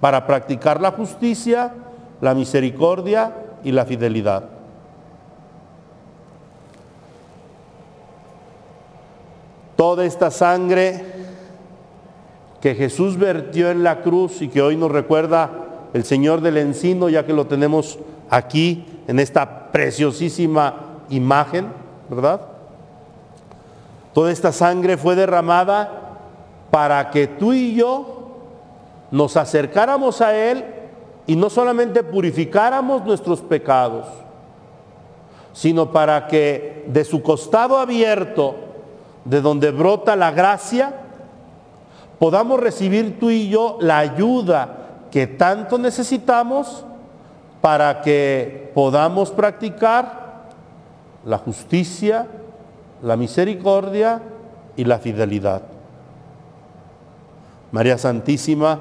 para 0.00 0.26
practicar 0.26 0.80
la 0.80 0.90
justicia, 0.90 1.74
la 2.22 2.34
misericordia 2.34 3.34
y 3.62 3.72
la 3.72 3.84
fidelidad? 3.84 4.44
Toda 9.76 10.06
esta 10.06 10.30
sangre 10.30 11.04
que 12.62 12.74
Jesús 12.74 13.18
vertió 13.18 13.70
en 13.70 13.84
la 13.84 14.00
cruz 14.00 14.40
y 14.40 14.48
que 14.48 14.62
hoy 14.62 14.76
nos 14.76 14.90
recuerda 14.90 15.50
el 15.92 16.04
Señor 16.04 16.40
del 16.40 16.56
Encino, 16.56 17.10
ya 17.10 17.26
que 17.26 17.34
lo 17.34 17.46
tenemos 17.46 17.98
aquí 18.30 18.86
en 19.06 19.20
esta 19.20 19.70
preciosísima 19.70 21.02
imagen, 21.10 21.66
¿verdad? 22.08 22.57
Toda 24.18 24.32
esta 24.32 24.50
sangre 24.50 24.96
fue 24.96 25.14
derramada 25.14 25.92
para 26.72 27.08
que 27.12 27.28
tú 27.28 27.52
y 27.52 27.76
yo 27.76 28.32
nos 29.12 29.36
acercáramos 29.36 30.20
a 30.20 30.34
Él 30.34 30.64
y 31.28 31.36
no 31.36 31.48
solamente 31.48 32.02
purificáramos 32.02 33.04
nuestros 33.04 33.40
pecados, 33.40 34.06
sino 35.52 35.92
para 35.92 36.26
que 36.26 36.84
de 36.88 37.04
su 37.04 37.22
costado 37.22 37.78
abierto, 37.78 38.56
de 39.24 39.40
donde 39.40 39.70
brota 39.70 40.16
la 40.16 40.32
gracia, 40.32 40.94
podamos 42.18 42.58
recibir 42.58 43.20
tú 43.20 43.30
y 43.30 43.48
yo 43.48 43.78
la 43.80 43.98
ayuda 43.98 44.78
que 45.12 45.28
tanto 45.28 45.78
necesitamos 45.78 46.84
para 47.60 48.02
que 48.02 48.72
podamos 48.74 49.30
practicar 49.30 50.48
la 51.24 51.38
justicia, 51.38 52.26
la 53.02 53.16
misericordia 53.16 54.22
y 54.76 54.84
la 54.84 54.98
fidelidad. 54.98 55.62
María 57.70 57.98
Santísima 57.98 58.80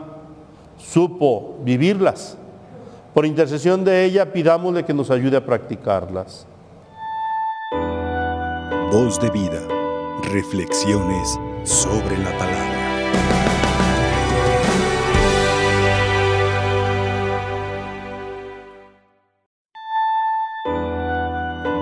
supo 0.77 1.57
vivirlas. 1.63 2.37
Por 3.13 3.25
intercesión 3.25 3.83
de 3.83 4.05
ella, 4.05 4.31
pidámosle 4.31 4.85
que 4.85 4.93
nos 4.93 5.09
ayude 5.09 5.37
a 5.37 5.45
practicarlas. 5.45 6.45
Voz 8.91 9.19
de 9.19 9.29
vida. 9.31 9.61
Reflexiones 10.31 11.39
sobre 11.63 12.17
la 12.17 12.37
palabra. 12.37 12.77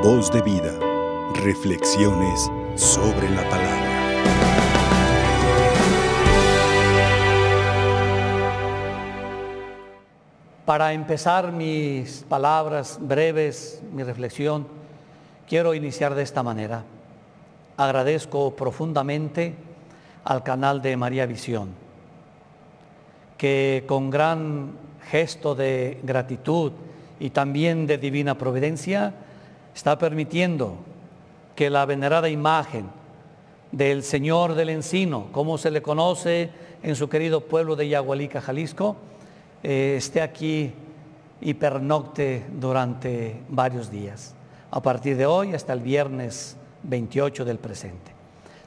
Voz 0.02 0.32
de 0.32 0.42
vida. 0.42 0.95
Reflexiones 1.44 2.50
sobre 2.76 3.30
la 3.30 3.48
palabra. 3.50 3.96
Para 10.66 10.94
empezar 10.94 11.52
mis 11.52 12.26
palabras 12.28 12.98
breves, 13.00 13.82
mi 13.94 14.04
reflexión, 14.04 14.68
quiero 15.48 15.76
iniciar 15.76 16.16
de 16.16 16.24
esta 16.24 16.42
manera. 16.42 16.84
Agradezco 17.78 18.56
profundamente 18.56 19.54
al 20.24 20.42
canal 20.42 20.82
de 20.82 20.98
María 20.98 21.28
Visión, 21.28 21.70
que 23.38 23.84
con 23.88 24.10
gran 24.10 24.72
gesto 25.12 25.54
de 25.54 26.00
gratitud 26.02 26.72
y 27.20 27.30
también 27.30 27.86
de 27.86 27.98
divina 27.98 28.38
providencia, 28.38 29.14
está 29.76 29.98
permitiendo 29.98 30.78
que 31.56 31.70
la 31.70 31.86
venerada 31.86 32.30
imagen 32.30 32.90
del 33.72 34.04
Señor 34.04 34.56
del 34.56 34.70
Encino, 34.70 35.28
como 35.32 35.58
se 35.58 35.72
le 35.72 35.82
conoce 35.82 36.50
en 36.84 36.96
su 36.96 37.10
querido 37.10 37.42
pueblo 37.42 37.76
de 37.76 37.90
Yagualica, 37.90 38.42
Jalisco, 38.42 38.96
eh, 39.64 39.96
esté 39.98 40.22
aquí 40.22 40.74
y 41.42 41.54
pernocte 41.56 42.46
durante 42.60 43.42
varios 43.50 43.90
días, 43.90 44.36
a 44.72 44.82
partir 44.82 45.18
de 45.18 45.26
hoy 45.26 45.54
hasta 45.54 45.74
el 45.74 45.80
viernes 45.80 46.56
28 46.84 47.46
del 47.46 47.58
presente. 47.58 48.12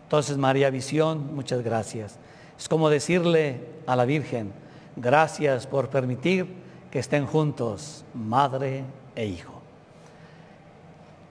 Entonces, 0.03 0.37
María 0.37 0.71
Visión, 0.71 1.35
muchas 1.35 1.63
gracias. 1.63 2.19
Es 2.59 2.69
como 2.69 2.91
decirle 2.91 3.61
a 3.87 3.95
la 3.95 4.05
Virgen, 4.05 4.53
gracias 4.97 5.67
por 5.67 5.91
permitir 5.91 6.47
que 6.91 6.99
estén 6.99 7.27
juntos 7.27 8.05
madre 8.15 8.85
e 9.15 9.27
hijo. 9.27 9.58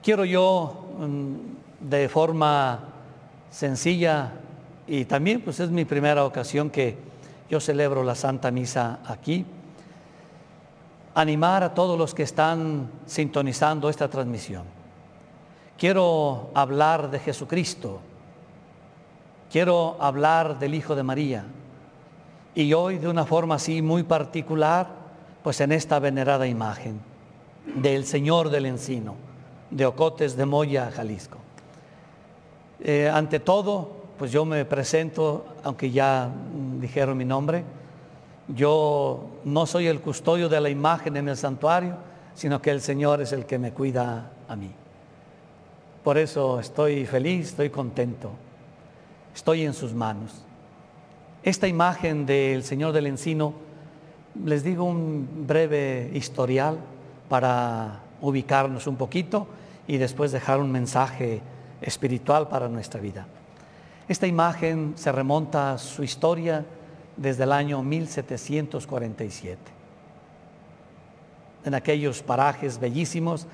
Quiero 0.02 0.24
yo 0.24 0.86
mm, 0.98 1.88
de 1.88 2.08
forma 2.08 2.80
sencilla 3.50 4.32
y 4.86 5.04
también 5.04 5.40
pues 5.40 5.60
es 5.60 5.70
mi 5.70 5.84
primera 5.84 6.24
ocasión 6.24 6.70
que 6.70 6.96
yo 7.50 7.60
celebro 7.60 8.02
la 8.04 8.14
Santa 8.14 8.50
Misa 8.50 9.00
aquí, 9.06 9.44
animar 11.14 11.62
a 11.62 11.74
todos 11.74 11.98
los 11.98 12.14
que 12.14 12.22
están 12.22 12.90
sintonizando 13.06 13.88
esta 13.88 14.08
transmisión. 14.08 14.64
Quiero 15.76 16.50
hablar 16.54 17.10
de 17.10 17.18
Jesucristo, 17.18 18.00
quiero 19.50 19.96
hablar 20.00 20.58
del 20.58 20.74
Hijo 20.74 20.94
de 20.94 21.02
María. 21.02 21.44
Y 22.54 22.72
hoy 22.72 22.98
de 22.98 23.08
una 23.08 23.24
forma 23.24 23.54
así 23.54 23.82
muy 23.82 24.02
particular, 24.02 24.88
pues 25.42 25.60
en 25.60 25.72
esta 25.72 25.98
venerada 25.98 26.46
imagen 26.46 27.00
del 27.76 28.04
Señor 28.04 28.50
del 28.50 28.66
Encino, 28.66 29.14
de 29.70 29.86
Ocotes 29.86 30.36
de 30.36 30.46
Moya, 30.46 30.90
Jalisco. 30.90 31.38
Eh, 32.80 33.10
ante 33.12 33.40
todo, 33.40 33.90
pues 34.18 34.32
yo 34.32 34.44
me 34.44 34.64
presento, 34.64 35.46
aunque 35.64 35.90
ya 35.90 36.30
dijeron 36.80 37.16
mi 37.16 37.24
nombre, 37.24 37.64
yo 38.48 39.26
no 39.44 39.66
soy 39.66 39.88
el 39.88 40.00
custodio 40.00 40.48
de 40.48 40.60
la 40.60 40.70
imagen 40.70 41.16
en 41.16 41.28
el 41.28 41.36
santuario, 41.36 41.96
sino 42.34 42.62
que 42.62 42.70
el 42.70 42.80
Señor 42.80 43.20
es 43.20 43.32
el 43.32 43.46
que 43.46 43.58
me 43.58 43.72
cuida 43.72 44.30
a 44.48 44.56
mí. 44.56 44.70
Por 46.02 46.16
eso 46.16 46.60
estoy 46.60 47.04
feliz, 47.04 47.48
estoy 47.48 47.70
contento, 47.70 48.30
estoy 49.34 49.62
en 49.62 49.74
sus 49.74 49.92
manos. 49.92 50.44
Esta 51.42 51.68
imagen 51.68 52.24
del 52.26 52.62
Señor 52.64 52.92
del 52.92 53.06
Encino, 53.06 53.52
les 54.44 54.62
digo 54.62 54.84
un 54.84 55.46
breve 55.46 56.10
historial 56.14 56.78
para 57.28 58.00
ubicarnos 58.20 58.86
un 58.86 58.96
poquito 58.96 59.46
y 59.86 59.96
después 59.96 60.32
dejar 60.32 60.60
un 60.60 60.70
mensaje 60.70 61.40
espiritual 61.80 62.48
para 62.48 62.68
nuestra 62.68 63.00
vida. 63.00 63.26
Esta 64.08 64.26
imagen 64.26 64.94
se 64.96 65.12
remonta 65.12 65.72
a 65.72 65.78
su 65.78 66.02
historia 66.02 66.64
desde 67.16 67.44
el 67.44 67.52
año 67.52 67.82
1747. 67.82 69.58
En 71.64 71.74
aquellos 71.74 72.22
parajes 72.22 72.78
bellísimos, 72.78 73.46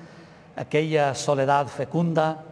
aquella 0.55 1.13
soledad 1.15 1.67
fecunda, 1.67 2.43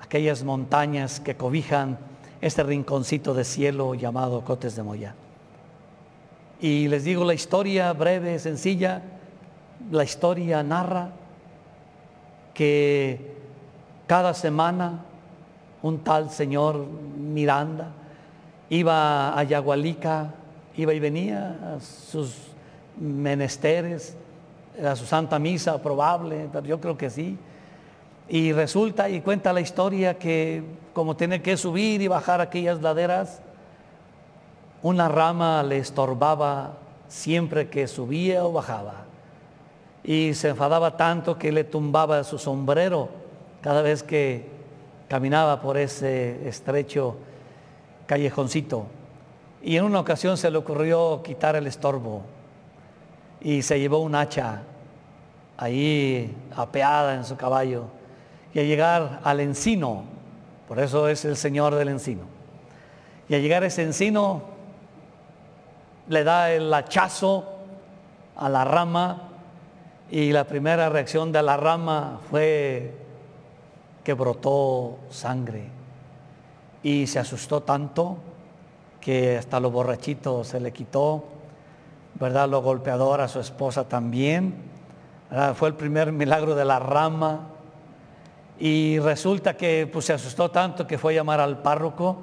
aquellas 0.00 0.44
montañas 0.44 1.20
que 1.20 1.36
cobijan 1.36 1.98
este 2.40 2.62
rinconcito 2.62 3.34
de 3.34 3.44
cielo 3.44 3.94
llamado 3.94 4.44
Cotes 4.44 4.76
de 4.76 4.82
Moya. 4.82 5.14
Y 6.60 6.88
les 6.88 7.04
digo 7.04 7.24
la 7.24 7.34
historia 7.34 7.92
breve, 7.92 8.38
sencilla, 8.38 9.02
la 9.90 10.04
historia 10.04 10.62
narra 10.62 11.10
que 12.60 13.18
cada 14.06 14.34
semana 14.34 15.00
un 15.80 16.00
tal 16.00 16.28
señor 16.28 16.84
Miranda 17.16 17.88
iba 18.68 19.32
a 19.32 19.42
Yagualica, 19.44 20.34
iba 20.76 20.92
y 20.92 21.00
venía 21.00 21.56
a 21.76 21.80
sus 21.80 22.36
menesteres, 22.98 24.14
a 24.78 24.94
su 24.94 25.06
santa 25.06 25.38
misa 25.38 25.80
probable, 25.82 26.50
pero 26.52 26.66
yo 26.66 26.78
creo 26.82 26.98
que 26.98 27.08
sí. 27.08 27.38
Y 28.28 28.52
resulta 28.52 29.08
y 29.08 29.22
cuenta 29.22 29.54
la 29.54 29.62
historia 29.62 30.18
que 30.18 30.62
como 30.92 31.16
tiene 31.16 31.40
que 31.40 31.56
subir 31.56 32.02
y 32.02 32.08
bajar 32.08 32.42
aquellas 32.42 32.82
laderas, 32.82 33.40
una 34.82 35.08
rama 35.08 35.62
le 35.62 35.78
estorbaba 35.78 36.74
siempre 37.08 37.70
que 37.70 37.88
subía 37.88 38.44
o 38.44 38.52
bajaba. 38.52 39.09
Y 40.02 40.34
se 40.34 40.48
enfadaba 40.48 40.96
tanto 40.96 41.38
que 41.38 41.52
le 41.52 41.64
tumbaba 41.64 42.24
su 42.24 42.38
sombrero 42.38 43.08
cada 43.60 43.82
vez 43.82 44.02
que 44.02 44.48
caminaba 45.08 45.60
por 45.60 45.76
ese 45.76 46.48
estrecho 46.48 47.16
callejoncito. 48.06 48.86
Y 49.62 49.76
en 49.76 49.84
una 49.84 50.00
ocasión 50.00 50.36
se 50.36 50.50
le 50.50 50.58
ocurrió 50.58 51.22
quitar 51.22 51.56
el 51.56 51.66
estorbo 51.66 52.22
y 53.40 53.62
se 53.62 53.78
llevó 53.78 53.98
un 53.98 54.14
hacha 54.14 54.62
ahí 55.56 56.34
apeada 56.56 57.14
en 57.14 57.24
su 57.24 57.36
caballo 57.36 57.84
y 58.54 58.60
a 58.60 58.62
llegar 58.62 59.20
al 59.22 59.40
encino, 59.40 60.04
por 60.66 60.80
eso 60.80 61.08
es 61.08 61.24
el 61.24 61.36
señor 61.36 61.74
del 61.74 61.88
encino, 61.88 62.22
y 63.28 63.34
a 63.34 63.38
llegar 63.38 63.62
a 63.62 63.66
ese 63.66 63.82
encino 63.82 64.42
le 66.08 66.24
da 66.24 66.50
el 66.50 66.72
hachazo 66.72 67.44
a 68.36 68.48
la 68.48 68.64
rama 68.64 69.29
y 70.10 70.32
la 70.32 70.44
primera 70.44 70.88
reacción 70.88 71.30
de 71.30 71.42
la 71.42 71.56
rama 71.56 72.18
fue 72.30 72.94
que 74.02 74.12
brotó 74.14 74.98
sangre 75.10 75.68
y 76.82 77.06
se 77.06 77.20
asustó 77.20 77.62
tanto 77.62 78.16
que 79.00 79.38
hasta 79.38 79.60
lo 79.60 79.70
borrachito 79.70 80.42
se 80.42 80.58
le 80.58 80.72
quitó, 80.72 81.24
¿verdad? 82.14 82.48
Lo 82.48 82.60
golpeador 82.60 83.20
a 83.20 83.28
su 83.28 83.38
esposa 83.38 83.88
también. 83.88 84.54
Fue 85.54 85.68
el 85.68 85.74
primer 85.74 86.12
milagro 86.12 86.54
de 86.54 86.64
la 86.64 86.78
rama. 86.78 87.46
Y 88.58 88.98
resulta 88.98 89.56
que 89.56 89.88
pues, 89.90 90.04
se 90.06 90.12
asustó 90.12 90.50
tanto 90.50 90.86
que 90.86 90.98
fue 90.98 91.14
a 91.14 91.16
llamar 91.16 91.40
al 91.40 91.62
párroco 91.62 92.18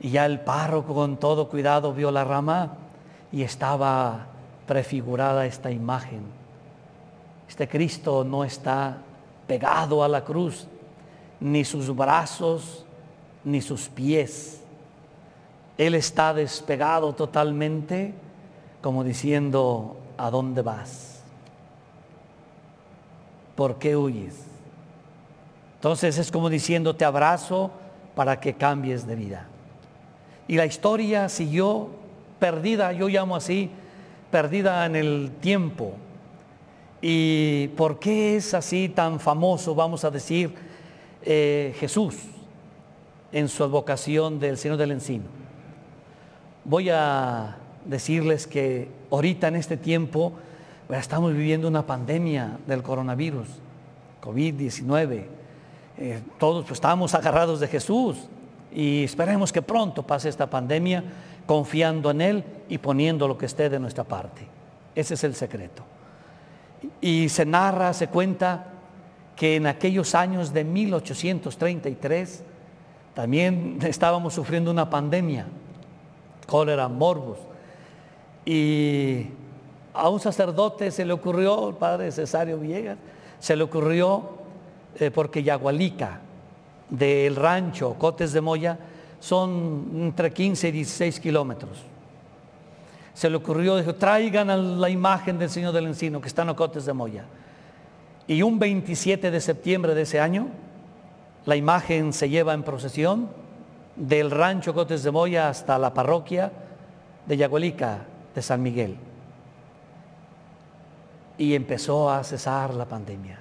y 0.00 0.10
ya 0.10 0.24
el 0.24 0.40
párroco 0.40 0.94
con 0.94 1.18
todo 1.18 1.48
cuidado 1.48 1.92
vio 1.92 2.10
la 2.10 2.24
rama 2.24 2.72
y 3.30 3.42
estaba 3.42 4.28
prefigurada 4.66 5.44
esta 5.44 5.70
imagen. 5.70 6.41
Este 7.52 7.68
Cristo 7.68 8.24
no 8.24 8.44
está 8.44 8.96
pegado 9.46 10.02
a 10.02 10.08
la 10.08 10.24
cruz, 10.24 10.66
ni 11.38 11.66
sus 11.66 11.94
brazos, 11.94 12.86
ni 13.44 13.60
sus 13.60 13.90
pies. 13.90 14.62
Él 15.76 15.94
está 15.94 16.32
despegado 16.32 17.12
totalmente, 17.12 18.14
como 18.80 19.04
diciendo, 19.04 19.98
¿a 20.16 20.30
dónde 20.30 20.62
vas? 20.62 21.20
¿Por 23.54 23.74
qué 23.76 23.98
huyes? 23.98 24.46
Entonces 25.74 26.16
es 26.16 26.32
como 26.32 26.48
diciendo, 26.48 26.96
te 26.96 27.04
abrazo 27.04 27.70
para 28.14 28.40
que 28.40 28.54
cambies 28.54 29.06
de 29.06 29.14
vida. 29.14 29.46
Y 30.48 30.56
la 30.56 30.64
historia 30.64 31.28
siguió 31.28 31.90
perdida, 32.38 32.92
yo 32.92 33.08
llamo 33.08 33.36
así, 33.36 33.68
perdida 34.30 34.86
en 34.86 34.96
el 34.96 35.32
tiempo. 35.42 35.96
¿Y 37.02 37.68
por 37.76 37.98
qué 37.98 38.36
es 38.36 38.54
así 38.54 38.88
tan 38.88 39.18
famoso, 39.18 39.74
vamos 39.74 40.04
a 40.04 40.10
decir, 40.10 40.54
eh, 41.24 41.74
Jesús 41.78 42.14
en 43.32 43.48
su 43.48 43.64
advocación 43.64 44.38
del 44.38 44.58
Señor 44.58 44.76
del 44.76 44.92
Encino. 44.92 45.24
Voy 46.64 46.90
a 46.90 47.56
decirles 47.84 48.46
que 48.46 48.88
ahorita 49.10 49.48
en 49.48 49.56
este 49.56 49.76
tiempo 49.76 50.34
estamos 50.90 51.32
viviendo 51.32 51.66
una 51.66 51.86
pandemia 51.86 52.58
del 52.66 52.82
coronavirus, 52.82 53.48
COVID-19. 54.22 55.24
Eh, 55.98 56.20
todos 56.38 56.64
pues, 56.64 56.76
estamos 56.76 57.14
agarrados 57.14 57.58
de 57.60 57.68
Jesús 57.68 58.28
y 58.72 59.04
esperemos 59.04 59.52
que 59.52 59.62
pronto 59.62 60.02
pase 60.06 60.28
esta 60.28 60.48
pandemia 60.48 61.02
confiando 61.46 62.10
en 62.10 62.20
Él 62.20 62.44
y 62.68 62.78
poniendo 62.78 63.26
lo 63.26 63.36
que 63.38 63.46
esté 63.46 63.68
de 63.68 63.80
nuestra 63.80 64.04
parte. 64.04 64.46
Ese 64.94 65.14
es 65.14 65.24
el 65.24 65.34
secreto. 65.34 65.82
Y 67.00 67.28
se 67.28 67.44
narra, 67.44 67.92
se 67.92 68.08
cuenta 68.08 68.72
que 69.36 69.56
en 69.56 69.66
aquellos 69.66 70.14
años 70.14 70.52
de 70.52 70.64
1833 70.64 72.44
también 73.14 73.78
estábamos 73.82 74.34
sufriendo 74.34 74.70
una 74.70 74.88
pandemia, 74.88 75.46
cólera, 76.46 76.88
morbus. 76.88 77.38
Y 78.44 79.26
a 79.94 80.08
un 80.08 80.20
sacerdote 80.20 80.90
se 80.90 81.04
le 81.04 81.12
ocurrió, 81.12 81.68
el 81.68 81.74
padre 81.76 82.10
Cesario 82.10 82.58
Villegas, 82.58 82.98
se 83.38 83.56
le 83.56 83.64
ocurrió, 83.64 84.38
eh, 84.98 85.10
porque 85.10 85.42
Yagualica, 85.42 86.20
del 86.88 87.36
rancho 87.36 87.94
Cotes 87.98 88.32
de 88.32 88.40
Moya, 88.40 88.78
son 89.20 89.88
entre 89.94 90.32
15 90.32 90.68
y 90.68 90.72
16 90.72 91.20
kilómetros. 91.20 91.91
Se 93.14 93.28
le 93.28 93.36
ocurrió, 93.36 93.76
dijo, 93.76 93.94
traigan 93.94 94.80
la 94.80 94.88
imagen 94.88 95.38
del 95.38 95.50
Señor 95.50 95.72
del 95.72 95.86
Encino, 95.86 96.20
que 96.20 96.28
está 96.28 96.42
en 96.42 96.54
Cotes 96.54 96.86
de 96.86 96.92
Moya 96.92 97.24
Y 98.26 98.42
un 98.42 98.58
27 98.58 99.30
de 99.30 99.40
septiembre 99.40 99.94
de 99.94 100.02
ese 100.02 100.18
año, 100.18 100.48
la 101.44 101.56
imagen 101.56 102.12
se 102.12 102.28
lleva 102.28 102.54
en 102.54 102.62
procesión 102.62 103.28
del 103.96 104.30
rancho 104.30 104.72
Cotes 104.72 105.02
de 105.02 105.10
Moya 105.10 105.48
hasta 105.48 105.78
la 105.78 105.92
parroquia 105.92 106.50
de 107.26 107.36
Yaguelica 107.36 107.98
de 108.34 108.42
San 108.42 108.62
Miguel. 108.62 108.96
Y 111.36 111.54
empezó 111.54 112.10
a 112.10 112.24
cesar 112.24 112.74
la 112.74 112.86
pandemia. 112.86 113.38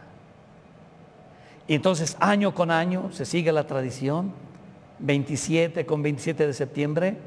Y 1.67 1.75
entonces 1.75 2.17
año 2.19 2.53
con 2.53 2.71
año 2.71 3.11
se 3.11 3.25
sigue 3.25 3.51
la 3.51 3.65
tradición, 3.65 4.33
27 4.99 5.85
con 5.85 6.01
27 6.01 6.47
de 6.47 6.53
septiembre, 6.53 7.17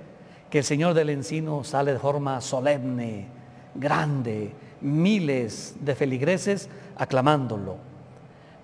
que 0.54 0.58
el 0.58 0.64
Señor 0.64 0.94
del 0.94 1.10
Encino 1.10 1.64
sale 1.64 1.94
de 1.94 1.98
forma 1.98 2.40
solemne, 2.40 3.26
grande, 3.74 4.52
miles 4.82 5.74
de 5.80 5.96
feligreses 5.96 6.68
aclamándolo. 6.94 7.76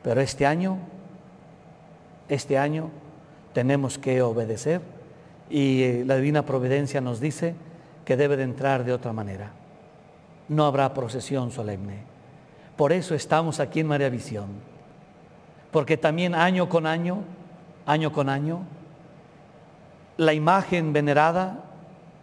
Pero 0.00 0.20
este 0.20 0.46
año, 0.46 0.78
este 2.28 2.58
año 2.58 2.90
tenemos 3.52 3.98
que 3.98 4.22
obedecer 4.22 4.82
y 5.50 5.82
eh, 5.82 6.04
la 6.06 6.14
divina 6.14 6.46
providencia 6.46 7.00
nos 7.00 7.18
dice 7.18 7.56
que 8.04 8.16
debe 8.16 8.36
de 8.36 8.44
entrar 8.44 8.84
de 8.84 8.92
otra 8.92 9.12
manera. 9.12 9.50
No 10.48 10.66
habrá 10.66 10.94
procesión 10.94 11.50
solemne. 11.50 12.04
Por 12.76 12.92
eso 12.92 13.16
estamos 13.16 13.58
aquí 13.58 13.80
en 13.80 13.88
María 13.88 14.10
Visión. 14.10 14.46
Porque 15.72 15.96
también 15.96 16.36
año 16.36 16.68
con 16.68 16.86
año, 16.86 17.24
año 17.84 18.12
con 18.12 18.28
año, 18.28 18.60
la 20.18 20.34
imagen 20.34 20.92
venerada 20.92 21.64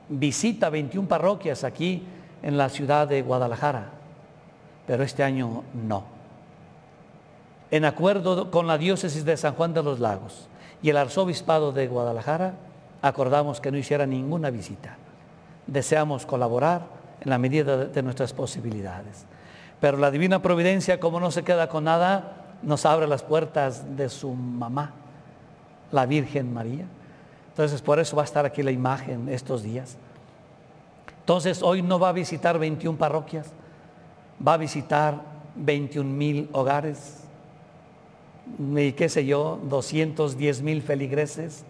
visita 0.09 0.69
21 0.69 1.07
parroquias 1.07 1.63
aquí 1.63 2.03
en 2.43 2.57
la 2.57 2.69
ciudad 2.69 3.07
de 3.07 3.21
Guadalajara, 3.21 3.89
pero 4.85 5.03
este 5.03 5.23
año 5.23 5.63
no. 5.73 6.03
En 7.71 7.83
acuerdo 7.83 8.49
con 8.49 8.67
la 8.67 8.77
diócesis 8.77 9.25
de 9.25 9.35
San 9.35 9.53
Juan 9.53 9.73
de 9.73 9.83
los 9.83 9.99
Lagos 9.99 10.47
y 10.81 10.89
el 10.89 10.97
arzobispado 10.97 11.71
de 11.71 11.87
Guadalajara, 11.87 12.53
acordamos 13.01 13.59
que 13.59 13.71
no 13.71 13.77
hiciera 13.77 14.05
ninguna 14.05 14.49
visita. 14.49 14.97
Deseamos 15.65 16.25
colaborar 16.25 16.83
en 17.21 17.29
la 17.29 17.37
medida 17.37 17.85
de 17.85 18.03
nuestras 18.03 18.31
posibilidades. 18.31 19.25
Pero 19.81 19.97
la 19.97 20.11
divina 20.11 20.41
providencia, 20.41 20.99
como 20.99 21.19
no 21.19 21.29
se 21.29 21.43
queda 21.43 21.67
con 21.67 21.83
nada, 21.83 22.45
nos 22.63 22.85
abre 22.85 23.07
las 23.07 23.23
puertas 23.23 23.97
de 23.97 24.09
su 24.09 24.33
mamá, 24.33 24.93
la 25.91 26.05
Virgen 26.05 26.53
María. 26.53 26.85
Entonces, 27.57 27.81
por 27.81 27.99
eso 27.99 28.15
va 28.15 28.21
a 28.21 28.25
estar 28.25 28.45
aquí 28.45 28.61
la 28.61 28.69
imagen 28.69 29.29
estos 29.29 29.63
días. 29.63 29.97
Entonces, 31.21 31.63
hoy 31.63 31.81
no 31.81 31.97
va 31.97 32.09
a 32.09 32.11
visitar 32.11 32.59
21 32.59 32.99
parroquias, 32.99 33.47
va 34.47 34.53
a 34.53 34.57
visitar 34.57 35.19
21 35.55 36.07
mil 36.07 36.49
hogares, 36.51 37.23
y 38.59 38.91
qué 38.91 39.09
sé 39.09 39.25
yo, 39.25 39.59
210 39.63 40.61
mil 40.61 40.83
feligreses, 40.83 41.65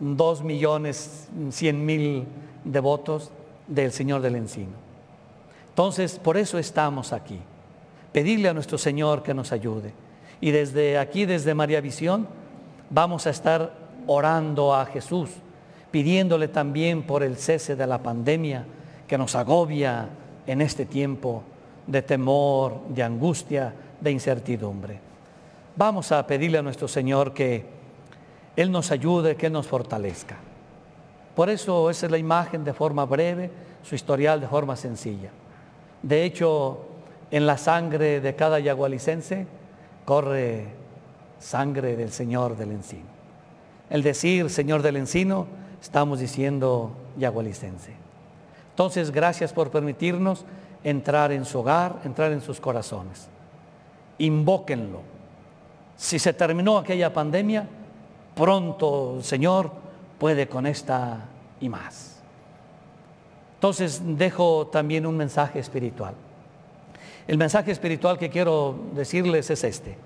2 0.00 0.42
millones 0.42 1.28
100 1.50 1.84
mil 1.84 2.24
devotos 2.64 3.30
del 3.66 3.92
Señor 3.92 4.22
del 4.22 4.36
Encino. 4.36 4.72
Entonces, 5.68 6.18
por 6.18 6.38
eso 6.38 6.58
estamos 6.58 7.12
aquí. 7.12 7.38
Pedirle 8.12 8.48
a 8.48 8.54
nuestro 8.54 8.78
Señor 8.78 9.22
que 9.22 9.34
nos 9.34 9.52
ayude. 9.52 9.92
Y 10.40 10.52
desde 10.52 10.96
aquí, 10.96 11.26
desde 11.26 11.52
María 11.52 11.82
Visión, 11.82 12.26
vamos 12.88 13.26
a 13.26 13.30
estar 13.30 13.77
orando 14.08 14.74
a 14.74 14.84
Jesús 14.86 15.30
pidiéndole 15.90 16.48
también 16.48 17.02
por 17.02 17.22
el 17.22 17.36
cese 17.36 17.76
de 17.76 17.86
la 17.86 18.02
pandemia 18.02 18.64
que 19.06 19.18
nos 19.18 19.34
agobia 19.34 20.08
en 20.46 20.60
este 20.60 20.86
tiempo 20.86 21.42
de 21.86 22.02
temor, 22.02 22.82
de 22.88 23.02
angustia, 23.02 23.72
de 24.00 24.10
incertidumbre. 24.10 25.00
Vamos 25.76 26.12
a 26.12 26.26
pedirle 26.26 26.58
a 26.58 26.62
nuestro 26.62 26.88
Señor 26.88 27.32
que 27.32 27.64
Él 28.56 28.70
nos 28.70 28.90
ayude, 28.90 29.36
que 29.36 29.48
nos 29.48 29.66
fortalezca. 29.66 30.36
Por 31.34 31.48
eso 31.48 31.88
esa 31.88 32.06
es 32.06 32.12
la 32.12 32.18
imagen 32.18 32.64
de 32.64 32.74
forma 32.74 33.06
breve, 33.06 33.50
su 33.82 33.94
historial 33.94 34.40
de 34.40 34.48
forma 34.48 34.76
sencilla. 34.76 35.30
De 36.02 36.24
hecho, 36.24 36.80
en 37.30 37.46
la 37.46 37.56
sangre 37.56 38.20
de 38.20 38.34
cada 38.34 38.58
yagualicense 38.58 39.46
corre 40.04 40.66
sangre 41.38 41.96
del 41.96 42.10
Señor 42.10 42.56
del 42.56 42.72
Encino. 42.72 43.17
El 43.90 44.02
decir 44.02 44.50
Señor 44.50 44.82
del 44.82 44.96
Encino 44.96 45.46
estamos 45.80 46.18
diciendo 46.18 46.92
yagualicense. 47.18 47.92
Entonces, 48.70 49.10
gracias 49.10 49.52
por 49.52 49.70
permitirnos 49.70 50.44
entrar 50.84 51.32
en 51.32 51.44
su 51.44 51.60
hogar, 51.60 52.00
entrar 52.04 52.32
en 52.32 52.40
sus 52.40 52.60
corazones. 52.60 53.28
Invóquenlo. 54.18 55.00
Si 55.96 56.18
se 56.18 56.32
terminó 56.32 56.78
aquella 56.78 57.12
pandemia, 57.12 57.66
pronto 58.34 59.16
el 59.16 59.24
Señor 59.24 59.72
puede 60.18 60.48
con 60.48 60.66
esta 60.66 61.24
y 61.60 61.68
más. 61.68 62.20
Entonces 63.54 64.00
dejo 64.04 64.68
también 64.68 65.06
un 65.06 65.16
mensaje 65.16 65.58
espiritual. 65.58 66.14
El 67.26 67.38
mensaje 67.38 67.72
espiritual 67.72 68.16
que 68.16 68.30
quiero 68.30 68.78
decirles 68.94 69.50
es 69.50 69.64
este. 69.64 69.96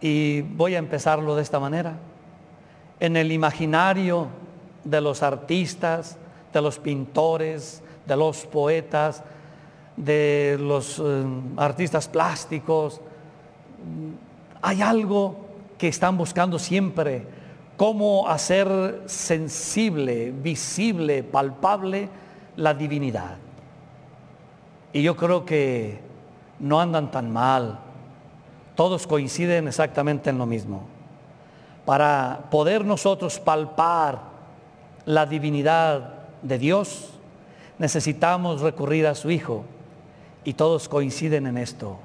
Y 0.00 0.40
voy 0.40 0.74
a 0.74 0.78
empezarlo 0.78 1.36
de 1.36 1.42
esta 1.42 1.60
manera 1.60 1.94
en 3.00 3.16
el 3.16 3.32
imaginario 3.32 4.28
de 4.84 5.00
los 5.00 5.22
artistas, 5.22 6.16
de 6.52 6.62
los 6.62 6.78
pintores, 6.78 7.82
de 8.06 8.16
los 8.16 8.46
poetas, 8.46 9.22
de 9.96 10.56
los 10.60 10.98
eh, 10.98 11.24
artistas 11.56 12.08
plásticos. 12.08 13.00
Hay 14.62 14.80
algo 14.82 15.36
que 15.76 15.88
están 15.88 16.16
buscando 16.16 16.58
siempre, 16.58 17.26
cómo 17.76 18.28
hacer 18.28 19.02
sensible, 19.06 20.32
visible, 20.32 21.22
palpable 21.22 22.08
la 22.56 22.72
divinidad. 22.72 23.36
Y 24.92 25.02
yo 25.02 25.16
creo 25.16 25.44
que 25.44 26.00
no 26.58 26.80
andan 26.80 27.10
tan 27.10 27.30
mal, 27.30 27.80
todos 28.74 29.06
coinciden 29.06 29.68
exactamente 29.68 30.30
en 30.30 30.38
lo 30.38 30.46
mismo 30.46 30.95
para 31.86 32.48
poder 32.50 32.84
nosotros 32.84 33.38
palpar 33.38 34.20
la 35.06 35.24
divinidad 35.24 36.14
de 36.42 36.58
Dios, 36.58 37.10
necesitamos 37.78 38.60
recurrir 38.60 39.06
a 39.06 39.14
su 39.14 39.30
Hijo. 39.30 39.64
Y 40.44 40.54
todos 40.54 40.88
coinciden 40.88 41.46
en 41.46 41.56
esto, 41.56 41.98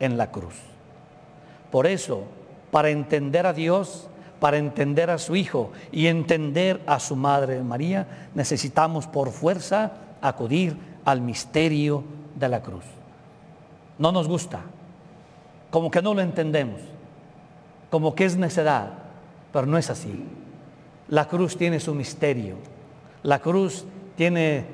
en 0.00 0.16
la 0.16 0.30
cruz. 0.30 0.54
Por 1.70 1.86
eso, 1.86 2.24
para 2.70 2.90
entender 2.90 3.46
a 3.46 3.52
Dios, 3.52 4.08
para 4.40 4.56
entender 4.56 5.10
a 5.10 5.18
su 5.18 5.36
Hijo 5.36 5.70
y 5.92 6.06
entender 6.06 6.82
a 6.86 6.98
su 6.98 7.14
Madre 7.14 7.62
María, 7.62 8.28
necesitamos 8.34 9.06
por 9.06 9.30
fuerza 9.30 9.92
acudir 10.20 10.76
al 11.04 11.20
misterio 11.20 12.04
de 12.34 12.48
la 12.48 12.62
cruz. 12.62 12.84
No 13.98 14.12
nos 14.12 14.28
gusta, 14.28 14.60
como 15.70 15.90
que 15.90 16.02
no 16.02 16.14
lo 16.14 16.20
entendemos, 16.20 16.80
como 17.90 18.14
que 18.14 18.26
es 18.26 18.36
necedad, 18.36 19.05
pero 19.56 19.66
no 19.66 19.78
es 19.78 19.88
así. 19.88 20.22
La 21.08 21.28
cruz 21.28 21.56
tiene 21.56 21.80
su 21.80 21.94
misterio. 21.94 22.56
La 23.22 23.38
cruz 23.38 23.86
tiene 24.14 24.66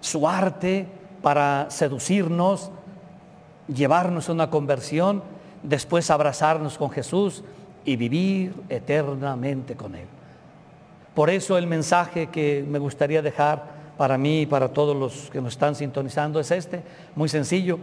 su 0.00 0.26
arte 0.26 0.86
para 1.20 1.66
seducirnos, 1.68 2.70
llevarnos 3.68 4.30
a 4.30 4.32
una 4.32 4.48
conversión, 4.48 5.22
después 5.62 6.10
abrazarnos 6.10 6.78
con 6.78 6.90
Jesús 6.90 7.44
y 7.84 7.96
vivir 7.96 8.54
eternamente 8.70 9.76
con 9.76 9.94
Él. 9.94 10.06
Por 11.14 11.28
eso 11.28 11.58
el 11.58 11.66
mensaje 11.66 12.28
que 12.28 12.64
me 12.66 12.78
gustaría 12.78 13.20
dejar 13.20 13.62
para 13.98 14.16
mí 14.16 14.40
y 14.40 14.46
para 14.46 14.68
todos 14.68 14.96
los 14.96 15.28
que 15.28 15.42
nos 15.42 15.52
están 15.52 15.74
sintonizando 15.74 16.40
es 16.40 16.50
este, 16.50 16.82
muy 17.14 17.28
sencillo. 17.28 17.78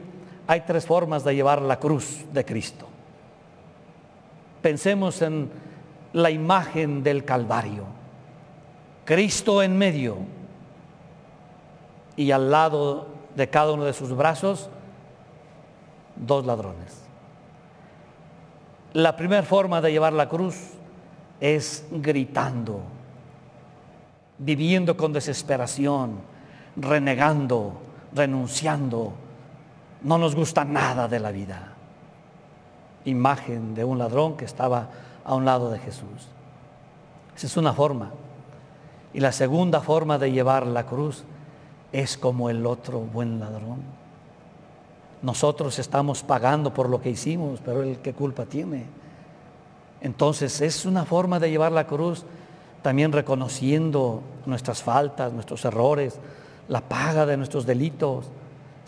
Hay 0.48 0.62
tres 0.62 0.88
formas 0.88 1.24
de 1.24 1.36
llevar 1.36 1.62
la 1.62 1.78
cruz 1.78 2.26
de 2.34 2.44
Cristo. 2.44 2.88
Pensemos 4.64 5.22
en 5.22 5.67
la 6.18 6.32
imagen 6.32 7.04
del 7.04 7.24
Calvario. 7.24 7.86
Cristo 9.06 9.62
en 9.62 9.78
medio 9.78 10.18
y 12.16 12.32
al 12.32 12.50
lado 12.50 13.08
de 13.36 13.50
cada 13.50 13.72
uno 13.72 13.86
de 13.86 13.94
sus 13.94 14.16
brazos, 14.16 14.70
dos 16.16 16.46
ladrones. 16.46 17.04
La 18.94 19.16
primera 19.16 19.44
forma 19.44 19.80
de 19.80 19.92
llevar 19.92 20.14
la 20.14 20.28
cruz 20.28 20.72
es 21.40 21.86
gritando, 21.92 22.82
viviendo 24.40 24.98
con 24.98 25.14
desesperación, 25.14 26.20
renegando, 26.76 27.80
renunciando. 28.14 29.14
No 30.02 30.18
nos 30.18 30.36
gusta 30.36 30.66
nada 30.66 31.08
de 31.08 31.20
la 31.20 31.32
vida. 31.32 31.74
Imagen 33.06 33.76
de 33.76 33.84
un 33.84 34.00
ladrón 34.00 34.36
que 34.36 34.46
estaba 34.46 34.90
a 35.28 35.36
un 35.36 35.46
lado 35.46 35.70
de 35.70 35.78
Jesús. 35.78 36.28
Esa 37.36 37.46
es 37.46 37.58
una 37.58 37.74
forma. 37.74 38.12
Y 39.14 39.20
la 39.20 39.32
segunda 39.32 39.82
forma 39.82 40.18
de 40.18 40.32
llevar 40.32 40.66
la 40.66 40.88
cruz 40.88 41.24
es 41.92 42.18
como 42.18 42.50
el 42.50 42.66
otro 42.66 43.00
buen 43.02 43.40
ladrón. 43.40 43.82
Nosotros 45.22 45.78
estamos 45.78 46.24
pagando 46.24 46.74
por 46.74 46.90
lo 46.90 47.02
que 47.02 47.12
hicimos, 47.12 47.60
pero 47.64 47.84
Él 47.84 48.00
qué 48.02 48.14
culpa 48.14 48.46
tiene. 48.46 48.86
Entonces 50.02 50.62
es 50.62 50.86
una 50.86 51.06
forma 51.06 51.40
de 51.40 51.50
llevar 51.50 51.72
la 51.72 51.86
cruz 51.86 52.26
también 52.82 53.12
reconociendo 53.12 54.22
nuestras 54.46 54.82
faltas, 54.82 55.34
nuestros 55.34 55.66
errores, 55.66 56.20
la 56.68 56.82
paga 56.82 57.26
de 57.26 57.38
nuestros 57.38 57.66
delitos. 57.66 58.28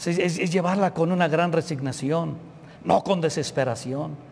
Es, 0.05 0.51
llevarla 0.51 0.93
con 0.93 1.11
una 1.11 1.27
gran 1.27 1.51
resignación, 1.51 2.37
no 2.83 3.03
con 3.03 3.19
desesperación. 3.19 4.28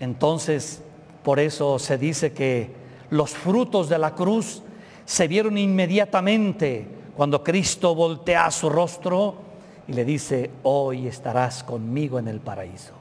Entonces, 0.00 0.82
por 1.22 1.40
eso 1.40 1.78
se 1.78 1.98
dice 1.98 2.32
que 2.32 2.70
los 3.10 3.30
frutos 3.30 3.88
de 3.88 3.98
la 3.98 4.14
cruz 4.14 4.62
se 5.04 5.28
vieron 5.28 5.56
inmediatamente 5.58 6.86
cuando 7.16 7.42
Cristo 7.42 7.94
voltea 7.94 8.50
su 8.50 8.68
rostro 8.68 9.34
y 9.88 9.92
le 9.92 10.04
dice, 10.04 10.50
hoy 10.62 11.06
estarás 11.06 11.64
conmigo 11.64 12.18
en 12.18 12.28
el 12.28 12.40
paraíso. 12.40 12.92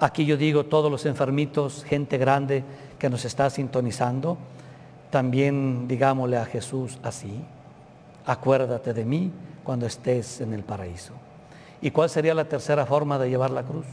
Aquí 0.00 0.26
yo 0.26 0.36
digo, 0.36 0.64
todos 0.64 0.90
los 0.90 1.06
enfermitos, 1.06 1.84
gente 1.84 2.18
grande 2.18 2.64
que 2.98 3.08
nos 3.08 3.24
está 3.24 3.48
sintonizando, 3.48 4.36
también 5.10 5.86
digámosle 5.86 6.36
a 6.36 6.44
Jesús 6.44 6.98
así, 7.02 7.40
acuérdate 8.26 8.92
de 8.92 9.04
mí 9.04 9.30
cuando 9.62 9.86
estés 9.86 10.40
en 10.40 10.52
el 10.52 10.64
paraíso. 10.64 11.12
¿Y 11.80 11.90
cuál 11.90 12.10
sería 12.10 12.34
la 12.34 12.46
tercera 12.46 12.84
forma 12.84 13.18
de 13.18 13.30
llevar 13.30 13.50
la 13.50 13.62
cruz? 13.62 13.86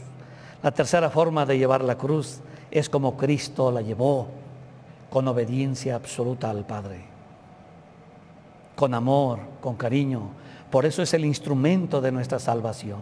La 0.62 0.70
tercera 0.70 1.10
forma 1.10 1.44
de 1.44 1.58
llevar 1.58 1.82
la 1.82 1.96
cruz 1.96 2.40
es 2.70 2.88
como 2.88 3.16
Cristo 3.16 3.70
la 3.70 3.82
llevó, 3.82 4.28
con 5.10 5.28
obediencia 5.28 5.94
absoluta 5.94 6.48
al 6.48 6.64
Padre, 6.64 7.04
con 8.74 8.94
amor, 8.94 9.40
con 9.60 9.76
cariño. 9.76 10.30
Por 10.70 10.86
eso 10.86 11.02
es 11.02 11.12
el 11.12 11.24
instrumento 11.24 12.00
de 12.00 12.12
nuestra 12.12 12.38
salvación. 12.38 13.00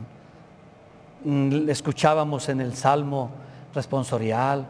Mm, 1.24 1.68
escuchábamos 1.68 2.48
en 2.48 2.60
el 2.60 2.74
Salmo 2.74 3.30
responsorial, 3.74 4.66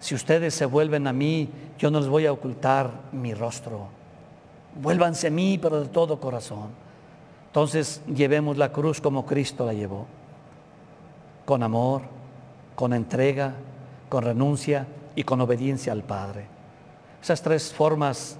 si 0.00 0.14
ustedes 0.14 0.54
se 0.54 0.64
vuelven 0.64 1.06
a 1.06 1.12
mí, 1.12 1.48
yo 1.78 1.90
no 1.90 2.00
les 2.00 2.08
voy 2.08 2.26
a 2.26 2.32
ocultar 2.32 2.90
mi 3.12 3.34
rostro. 3.34 3.88
Vuélvanse 4.80 5.26
a 5.26 5.30
mí, 5.30 5.58
pero 5.58 5.82
de 5.82 5.88
todo 5.88 6.18
corazón. 6.18 6.68
Entonces 7.48 8.00
llevemos 8.06 8.56
la 8.56 8.72
cruz 8.72 9.00
como 9.00 9.26
Cristo 9.26 9.66
la 9.66 9.74
llevó, 9.74 10.06
con 11.50 11.64
amor, 11.64 12.02
con 12.76 12.92
entrega, 12.92 13.54
con 14.08 14.22
renuncia 14.22 14.86
y 15.16 15.24
con 15.24 15.40
obediencia 15.40 15.92
al 15.92 16.04
Padre. 16.04 16.44
Esas 17.20 17.42
tres 17.42 17.72
formas 17.72 18.38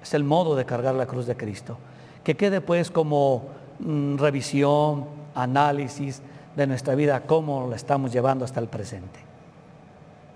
es 0.00 0.14
el 0.14 0.22
modo 0.22 0.54
de 0.54 0.64
cargar 0.64 0.94
la 0.94 1.06
cruz 1.06 1.26
de 1.26 1.36
Cristo. 1.36 1.76
Que 2.22 2.36
quede 2.36 2.60
pues 2.60 2.92
como 2.92 3.48
mm, 3.80 4.18
revisión, 4.18 5.06
análisis 5.34 6.22
de 6.54 6.64
nuestra 6.68 6.94
vida, 6.94 7.22
cómo 7.22 7.66
la 7.68 7.74
estamos 7.74 8.12
llevando 8.12 8.44
hasta 8.44 8.60
el 8.60 8.68
presente. 8.68 9.18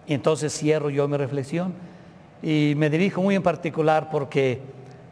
Y 0.09 0.15
entonces 0.15 0.53
cierro 0.53 0.91
yo 0.91 1.07
mi 1.07 1.19
reflexión 1.19 1.73
y 2.43 2.75
me 2.77 2.91
dirijo 2.91 3.23
muy 3.23 3.37
en 3.37 3.45
particular 3.45 4.11
porque 4.11 4.61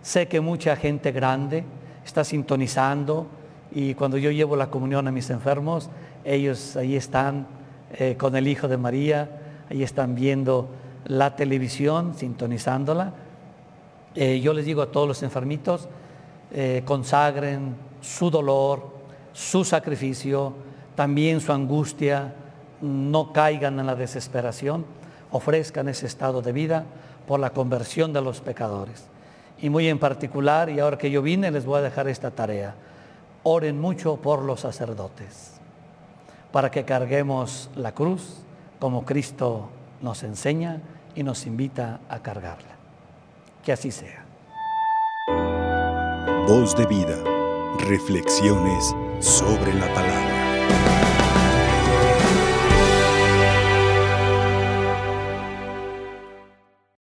sé 0.02 0.26
que 0.26 0.40
mucha 0.40 0.74
gente 0.74 1.12
grande 1.12 1.62
está 2.04 2.24
sintonizando 2.24 3.28
y 3.70 3.94
cuando 3.94 4.16
yo 4.16 4.30
llevo 4.30 4.56
la 4.56 4.70
comunión 4.70 5.06
a 5.06 5.12
mis 5.12 5.30
enfermos, 5.30 5.90
ellos 6.26 6.76
ahí 6.76 6.96
están 6.96 7.46
eh, 7.92 8.16
con 8.18 8.34
el 8.36 8.48
Hijo 8.48 8.68
de 8.68 8.76
María, 8.76 9.30
ahí 9.70 9.82
están 9.82 10.14
viendo 10.14 10.68
la 11.06 11.36
televisión, 11.36 12.14
sintonizándola. 12.14 13.12
Eh, 14.14 14.40
yo 14.40 14.52
les 14.52 14.66
digo 14.66 14.82
a 14.82 14.90
todos 14.90 15.06
los 15.06 15.22
enfermitos, 15.22 15.88
eh, 16.52 16.82
consagren 16.84 17.76
su 18.00 18.30
dolor, 18.30 18.96
su 19.32 19.64
sacrificio, 19.64 20.54
también 20.94 21.40
su 21.40 21.52
angustia, 21.52 22.34
no 22.80 23.32
caigan 23.32 23.78
en 23.78 23.86
la 23.86 23.94
desesperación, 23.94 24.84
ofrezcan 25.30 25.88
ese 25.88 26.06
estado 26.06 26.42
de 26.42 26.52
vida 26.52 26.84
por 27.26 27.40
la 27.40 27.50
conversión 27.50 28.12
de 28.12 28.22
los 28.22 28.40
pecadores. 28.40 29.04
Y 29.60 29.70
muy 29.70 29.88
en 29.88 29.98
particular, 29.98 30.70
y 30.70 30.80
ahora 30.80 30.98
que 30.98 31.10
yo 31.10 31.22
vine, 31.22 31.50
les 31.50 31.64
voy 31.64 31.78
a 31.78 31.82
dejar 31.82 32.08
esta 32.08 32.30
tarea. 32.30 32.74
Oren 33.42 33.80
mucho 33.80 34.16
por 34.16 34.42
los 34.42 34.60
sacerdotes, 34.60 35.55
para 36.56 36.70
que 36.70 36.86
carguemos 36.86 37.68
la 37.76 37.92
cruz 37.92 38.38
como 38.78 39.04
Cristo 39.04 39.68
nos 40.00 40.22
enseña 40.22 40.80
y 41.14 41.22
nos 41.22 41.44
invita 41.44 42.00
a 42.08 42.20
cargarla. 42.20 42.76
Que 43.62 43.72
así 43.72 43.90
sea. 43.90 44.24
Voz 46.48 46.74
de 46.74 46.86
vida. 46.86 47.22
Reflexiones 47.80 48.96
sobre 49.20 49.74
la 49.74 49.92
palabra. 49.92 50.35